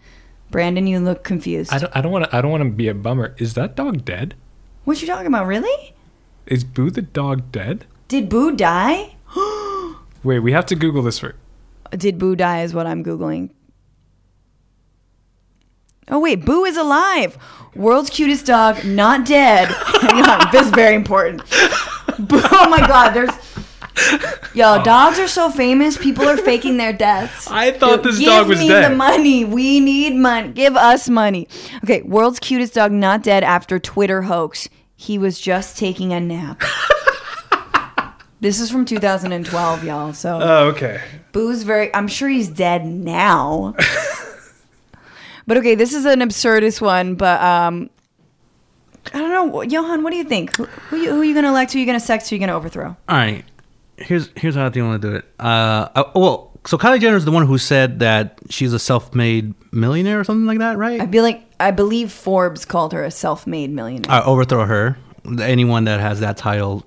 [0.51, 1.73] Brandon, you look confused.
[1.73, 1.95] I don't.
[1.95, 2.35] I don't want to.
[2.35, 3.35] I don't want to be a bummer.
[3.37, 4.35] Is that dog dead?
[4.83, 5.47] What you talking about?
[5.47, 5.93] Really?
[6.45, 7.85] Is Boo the dog dead?
[8.07, 9.15] Did Boo die?
[10.23, 11.35] Wait, we have to Google this for.
[11.91, 12.61] Did Boo die?
[12.61, 13.49] Is what I'm googling.
[16.09, 17.37] Oh wait, Boo is alive.
[17.75, 19.67] World's cutest dog, not dead.
[20.01, 21.41] Hang on, this is very important.
[22.19, 23.31] Boo, oh my god, there's.
[24.53, 24.83] Yo, oh.
[24.83, 25.97] dogs are so famous.
[25.97, 27.47] People are faking their deaths.
[27.51, 28.67] I thought this dog was dead.
[28.67, 29.45] Give me the money.
[29.45, 30.51] We need money.
[30.51, 31.47] Give us money.
[31.83, 34.69] Okay, world's cutest dog not dead after Twitter hoax.
[34.95, 36.61] He was just taking a nap.
[38.41, 40.13] this is from 2012, y'all.
[40.13, 41.01] So Oh, okay.
[41.31, 41.93] Boo's very.
[41.93, 43.75] I'm sure he's dead now.
[45.47, 47.15] But okay, this is an absurdist one.
[47.15, 47.89] But um,
[49.13, 50.03] I don't know, Johan.
[50.03, 50.55] What do you think?
[50.55, 51.73] Who, who you who you gonna elect?
[51.73, 52.29] Who are you gonna sex?
[52.29, 52.95] Who are you gonna overthrow?
[53.07, 53.45] All right.
[53.97, 55.25] Here's here's how I think I want to do it.
[55.39, 59.53] Uh, uh, well, so Kylie Jenner is the one who said that she's a self-made
[59.71, 60.99] millionaire or something like that, right?
[60.99, 64.11] I feel like I believe Forbes called her a self-made millionaire.
[64.11, 64.97] uh, overthrow her.
[65.39, 66.83] Anyone that has that title,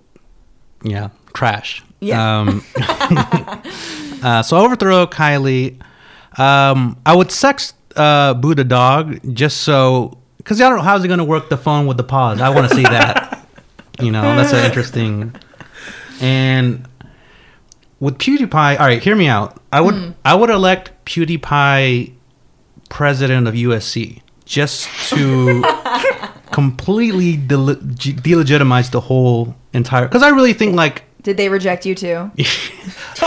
[0.82, 1.82] yeah, trash.
[2.00, 2.40] Yeah.
[2.40, 2.64] Um,
[4.22, 5.80] uh, so overthrow Kylie.
[6.38, 11.09] Um, I would sex uh, the dog just so because I don't know how's it
[11.09, 12.41] going to work the phone with the pause.
[12.41, 13.47] I want to see that.
[14.01, 15.34] you know, that's an interesting.
[16.20, 16.89] And
[18.01, 19.61] with PewDiePie, all right, hear me out.
[19.72, 22.12] I would I would elect PewDiePie
[22.89, 25.62] president of USC just to
[26.53, 30.07] completely dele- delegitimize the whole entire.
[30.07, 32.30] Because I really think like Did they reject you too?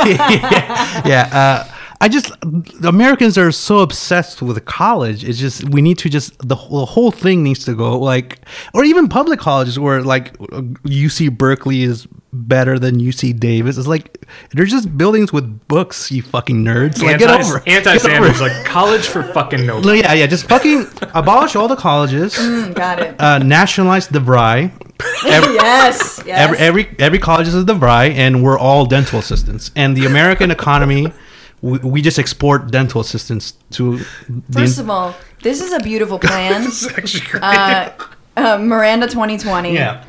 [0.06, 5.24] yeah, uh, I just the Americans are so obsessed with college.
[5.24, 8.40] It's just we need to just the whole, the whole thing needs to go like,
[8.74, 13.78] or even public colleges where like UC Berkeley is better than UC Davis.
[13.78, 16.12] It's like they're just buildings with books.
[16.12, 17.04] You fucking nerds.
[17.04, 17.58] Like get over.
[17.68, 20.00] anti Get over Sanders, like college for fucking No, nobody.
[20.00, 20.28] yeah, yeah.
[20.28, 22.34] Just fucking abolish all the colleges.
[22.36, 23.16] Mm, got it.
[23.22, 24.72] Uh, nationalize DeVry.
[25.26, 26.22] Every, yes.
[26.26, 26.40] Yes.
[26.40, 29.70] every every every college is a DeVry, and we're all dental assistants.
[29.76, 31.12] And the American economy,
[31.62, 33.98] we, we just export dental assistants to.
[34.30, 36.64] The, First of all, this is a beautiful plan.
[36.64, 37.44] This is actually great.
[37.44, 37.92] uh,
[38.38, 39.74] uh, Miranda 2020.
[39.74, 40.04] yeah,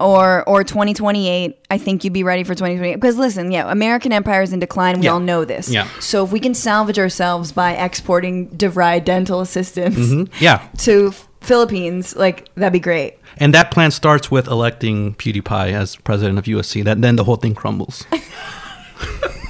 [0.00, 4.42] or or 2028 i think you'd be ready for 2028 because listen yeah american empire
[4.42, 5.12] is in decline we Yeah.
[5.12, 5.86] all know this Yeah.
[6.00, 10.42] so if we can salvage ourselves by exporting DeVry dental assistance Mm-hmm.
[10.42, 10.66] yeah.
[10.78, 16.38] to philippines like that'd be great And that plan starts with electing PewDiePie as president
[16.38, 16.82] of USC.
[16.84, 18.04] That then the whole thing crumbles.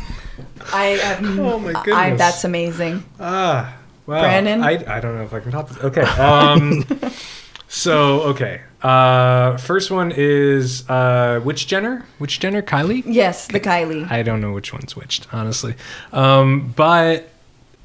[0.72, 2.18] i have Oh my I, goodness.
[2.18, 4.20] that's amazing Ah, wow.
[4.20, 4.62] Brandon?
[4.62, 5.78] I, I don't know if I can top this.
[5.78, 6.02] Okay.
[6.02, 6.84] Um,
[7.68, 8.62] so, okay.
[8.82, 12.04] Uh, first one is uh, which Jenner?
[12.18, 12.62] Which Jenner?
[12.62, 13.02] Kylie?
[13.06, 15.74] yes the kylie I don't know which one's which, honestly.
[16.12, 17.28] Um, but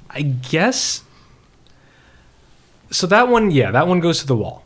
[0.10, 1.04] I guess.
[2.90, 4.64] So that one, yeah, that one goes to the wall.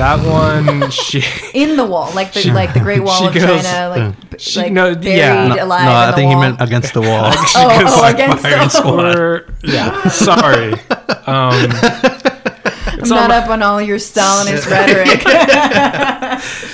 [0.00, 1.22] That one, she.
[1.52, 4.60] in the wall like the like the great wall she of goes- china like, she-
[4.60, 5.46] like no, buried yeah.
[5.48, 7.24] no, alive no, in I the think he meant against the wall.
[7.56, 9.10] oh, goes oh like against the wall.
[9.10, 9.54] squad.
[9.62, 10.72] Yeah, sorry.
[11.26, 11.70] Um,
[13.02, 15.22] i'm not my- up on all your stalinist rhetoric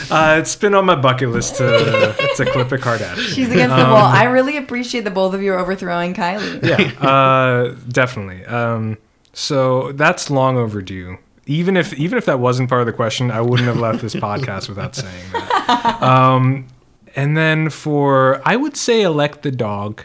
[0.09, 3.35] Uh, it's been on my bucket list to to clip a Kardashian.
[3.35, 3.97] She's against the wall.
[4.07, 6.63] I really appreciate the both of you are overthrowing Kylie.
[6.63, 8.45] yeah, uh, definitely.
[8.47, 8.99] Um,
[9.33, 11.19] so that's long overdue.
[11.47, 14.15] Even if even if that wasn't part of the question, I wouldn't have left this
[14.29, 16.03] podcast without saying that.
[16.03, 16.67] Um,
[17.15, 20.05] and then for I would say elect the dog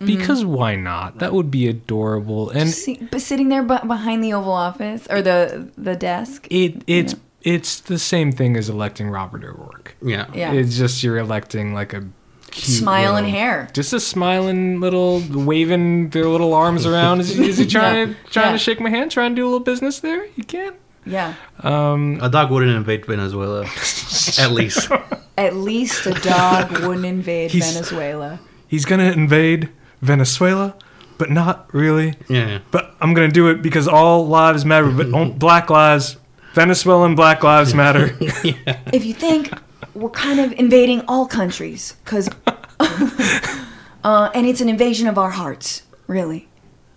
[0.00, 1.18] because why not?
[1.18, 2.50] That would be adorable.
[2.50, 6.46] And See, but sitting there behind the Oval Office or the the desk.
[6.50, 9.96] it it's it's the same thing as electing Robert O'Rourke.
[10.02, 10.26] Yeah.
[10.34, 10.52] Yeah.
[10.52, 12.06] It's just you're electing like a
[12.54, 13.68] cute Smile and hair.
[13.74, 17.20] Just a smiling little waving their little arms around.
[17.20, 18.14] Is he, is he trying Yeah.
[18.14, 18.52] to trying Yeah.
[18.52, 20.26] to shake my hand, trying to do a little business there?
[20.36, 20.76] You can't.
[21.06, 21.34] Yeah.
[21.62, 23.62] Um, A dog wouldn't invade Venezuela,
[24.38, 24.90] at least.
[25.36, 28.40] At least a dog wouldn't invade He's- Venezuela.
[28.68, 29.68] he's gonna invade
[30.00, 30.74] Venezuela,
[31.18, 32.14] but not really.
[32.28, 32.60] Yeah.
[32.70, 34.90] But I'm gonna do it because all lives matter.
[34.90, 36.16] But all- black lives,
[36.54, 38.16] Venezuelan black lives matter.
[38.92, 39.52] If you think
[39.94, 42.28] we're kind of invading all countries because,
[44.04, 46.48] uh, and it's an invasion of our hearts, really.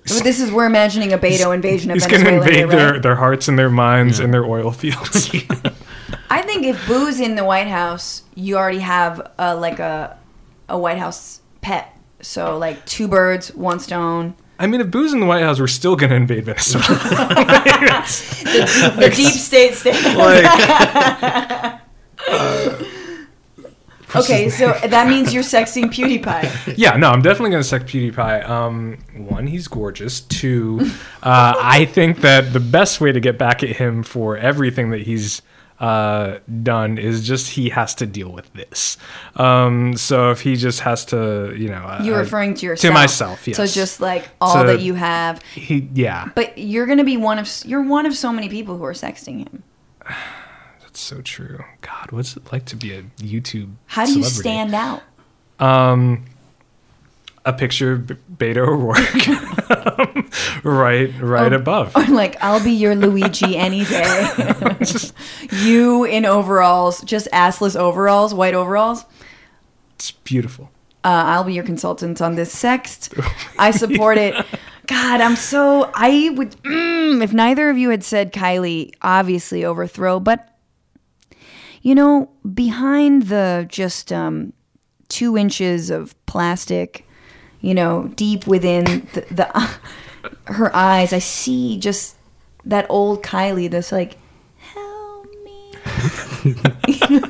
[0.05, 2.47] This is we're imagining a Beto invasion of He's going to Venezuela.
[2.49, 3.01] invade here, their, right?
[3.01, 5.29] their hearts and their minds and their oil fields.
[6.29, 10.17] I think if Boo's in the White House, you already have a, like a
[10.69, 11.93] a White House pet.
[12.21, 14.35] So like two birds, one stone.
[14.59, 16.87] I mean, if Boo's in the White House, we're still going to invade Venezuela.
[18.97, 20.03] The deep state state.
[20.15, 21.81] like,
[24.15, 26.75] Okay, so that means you're sexting PewDiePie.
[26.77, 28.47] yeah, no, I'm definitely going to suck PewDiePie.
[28.47, 30.21] Um, one, he's gorgeous.
[30.21, 30.79] Two,
[31.23, 35.01] uh, I think that the best way to get back at him for everything that
[35.01, 35.41] he's
[35.79, 38.97] uh, done is just he has to deal with this.
[39.35, 42.89] Um, so if he just has to, you know, You're uh, referring to yourself.
[42.89, 43.57] To myself, yes.
[43.57, 47.37] So just like all So- that you have, he, yeah, but you're gonna be one
[47.37, 49.63] of you're one of so many people who are sexting him.
[50.97, 51.63] That's so true.
[51.81, 53.73] God, what's it like to be a YouTube?
[53.85, 55.03] How do you stand out?
[55.59, 56.25] Um,
[57.45, 59.03] a picture of Beto O'Rourke,
[60.63, 61.55] right, right Oh.
[61.55, 61.95] above.
[61.95, 64.27] Or like I'll be your Luigi any day.
[65.51, 69.05] you in overalls, just assless overalls, white overalls.
[69.97, 70.71] It's beautiful.
[71.03, 73.13] Uh, I'll be your consultant on this sext.
[73.59, 74.33] I support it.
[74.87, 75.91] God, I'm so.
[75.93, 76.51] I would.
[76.63, 80.56] Mm, if neither of you had said Kylie, obviously overthrow, but
[81.87, 84.51] you know, behind the just um,
[85.07, 87.07] two inches of plastic,
[87.61, 89.69] you know, deep within the, the
[90.51, 92.17] her eyes, I see just
[92.65, 94.17] that old Kylie that's like,
[94.57, 95.71] help me.
[96.93, 97.25] help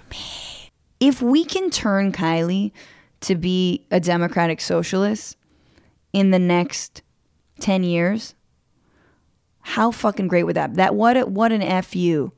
[0.12, 0.70] me.
[1.00, 2.70] if we can turn Kylie
[3.22, 5.36] to be a democratic socialist
[6.12, 7.02] in the next
[7.58, 8.36] 10 years,
[9.58, 10.76] how fucking great would that?
[10.76, 12.30] That what a, what an fu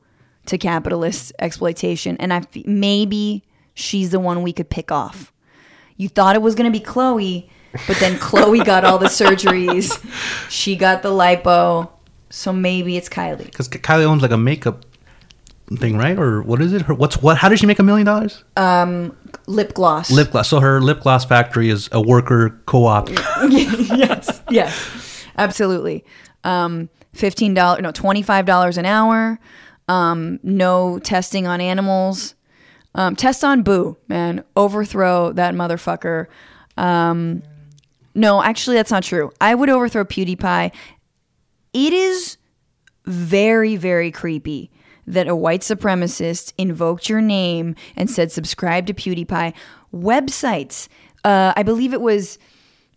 [0.45, 5.31] to capitalist exploitation and I f- maybe she's the one we could pick off.
[5.97, 7.47] You thought it was going to be Khloé,
[7.87, 10.03] but then Khloé got all the surgeries.
[10.49, 11.89] She got the lipo.
[12.29, 13.45] So maybe it's Kylie.
[13.45, 14.85] Because Kylie owns like a makeup
[15.77, 16.17] thing, right?
[16.17, 16.81] Or what is it?
[16.83, 17.37] Her what's what?
[17.37, 18.43] How did she make a million dollars?
[18.57, 19.15] Um,
[19.45, 20.09] Lip gloss.
[20.11, 20.49] Lip gloss.
[20.49, 23.09] So her lip gloss factory is a worker co-op.
[23.49, 26.03] yes, yes, absolutely.
[26.43, 29.39] Um, Fifteen dollars, no, twenty five dollars an hour.
[29.87, 32.35] Um, no testing on animals.
[32.95, 34.43] Um, test on Boo, man.
[34.55, 36.27] Overthrow that motherfucker.
[36.77, 37.43] Um,
[38.15, 39.31] no, actually, that's not true.
[39.41, 40.71] I would overthrow PewDiePie.
[41.73, 42.37] It is
[43.05, 44.71] very, very creepy
[45.07, 49.53] that a white supremacist invoked your name and said subscribe to PewDiePie.
[49.93, 50.87] Websites,
[51.23, 52.37] uh, I believe it was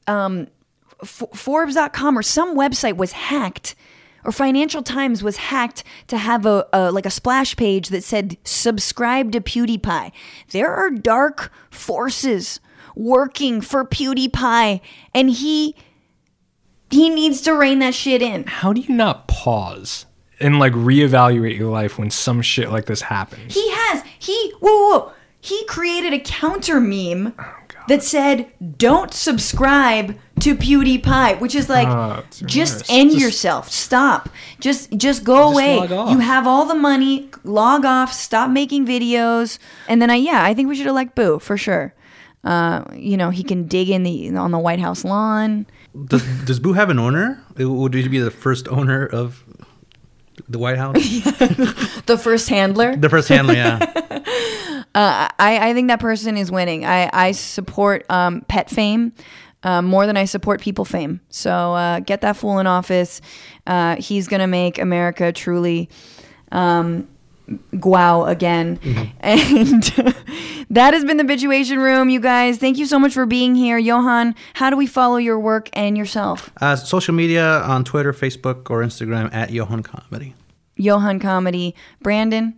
[0.07, 0.47] um,
[1.03, 3.75] F- Forbes.com or some website was hacked,
[4.27, 8.37] or Financial Times was hacked to have a, a like a splash page that said
[8.45, 10.11] subscribe to PewDiePie.
[10.51, 12.59] There are dark forces
[12.97, 14.81] working for PewDiePie,
[15.15, 15.77] and he
[16.91, 18.45] he needs to rein that shit in.
[18.45, 20.07] How do you not pause
[20.41, 23.55] and like reevaluate your life when some shit like this happens?
[23.55, 24.03] He has.
[24.19, 25.13] He whoa whoa.
[25.41, 27.55] He created a counter meme oh,
[27.87, 32.91] that said, "Don't subscribe to PewDiePie," which is like, Ah, just worse.
[32.91, 33.71] end Just- yourself.
[33.71, 34.29] Stop.
[34.61, 35.77] Just just go away.
[35.79, 36.11] log off.
[36.11, 37.29] You have all the money.
[37.45, 38.13] Log off.
[38.13, 39.59] Stop making videos.
[39.89, 41.95] And then I yeah, I think we should elect Boo for sure.
[42.45, 45.67] Uh, you know, he can dig in the on the White House lawn.
[46.07, 47.43] Does, does Boo have an owner?
[47.57, 49.43] Would he be the first owner of
[50.49, 50.97] the White House?
[52.07, 52.95] The first handler.
[52.95, 53.79] the first handler, yeah.
[54.95, 55.31] I,
[55.71, 56.85] I think that person is winning.
[56.85, 59.13] I, I support um, pet fame
[59.67, 61.21] uh, more than I support people fame.
[61.29, 63.21] So uh, get that fool in office.
[63.67, 65.91] Uh, he's going to make America truly
[66.53, 67.09] um,
[67.75, 68.79] guau again.
[69.21, 69.83] And
[70.71, 72.59] that has been the Bituation Room, you guys.
[72.59, 73.77] Thank you so much for being here.
[73.77, 76.53] Johan, how do we follow your work and yourself?
[76.61, 80.35] Uh, social media on Twitter, Facebook, or Instagram at Johan Comedy.
[80.77, 81.75] Johan Comedy.
[82.03, 82.55] Brandon?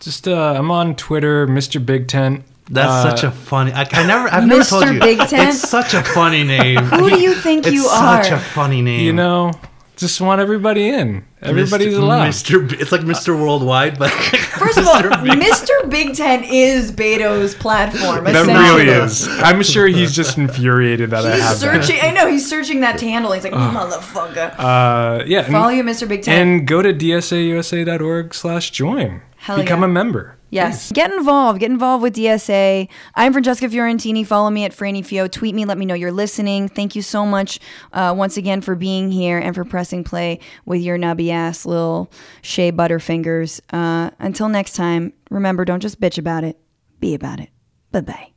[0.00, 1.84] Just uh, I'm on Twitter, Mr.
[1.84, 2.44] Big Tent.
[2.70, 3.72] That's Uh, such a funny.
[3.72, 4.28] I, I never.
[4.28, 4.98] I've never told you.
[5.00, 5.50] Big Tent?
[5.54, 6.78] It's such a funny name.
[6.84, 8.18] Who do you think it's you are?
[8.20, 9.00] It's such a funny name.
[9.04, 9.52] You know,
[9.96, 11.24] just want everybody in.
[11.42, 11.98] Everybody's Mr.
[12.02, 12.28] allowed.
[12.28, 12.66] Mr.
[12.70, 13.38] B- It's like Mr.
[13.38, 14.10] Worldwide, but
[14.58, 15.90] First of all, Mr.
[15.90, 18.24] Big Tent is Beto's platform.
[18.24, 19.28] That really is.
[19.28, 21.84] I'm sure he's just infuriated that I He's have that.
[21.84, 22.00] searching.
[22.02, 23.32] I know he's searching that handle.
[23.32, 24.54] He's like, motherfucker.
[24.58, 25.40] Uh, yeah.
[25.42, 26.08] and- Follow you, Mr.
[26.08, 26.38] Big Tent.
[26.40, 29.20] And go to dsausa.org slash join.
[29.36, 29.84] Hell Become yeah.
[29.86, 30.36] a member.
[30.54, 30.92] Yes.
[30.92, 31.60] Get involved.
[31.60, 32.88] Get involved with DSA.
[33.14, 34.26] I'm Francesca Fiorentini.
[34.26, 35.26] Follow me at Franny Fio.
[35.26, 35.64] Tweet me.
[35.64, 36.68] Let me know you're listening.
[36.68, 37.58] Thank you so much
[37.92, 42.10] uh, once again for being here and for pressing play with your nubby ass little
[42.42, 43.60] shea butter fingers.
[43.70, 46.58] Uh, until next time, remember, don't just bitch about it.
[47.00, 47.50] Be about it.
[47.90, 48.33] Bye bye.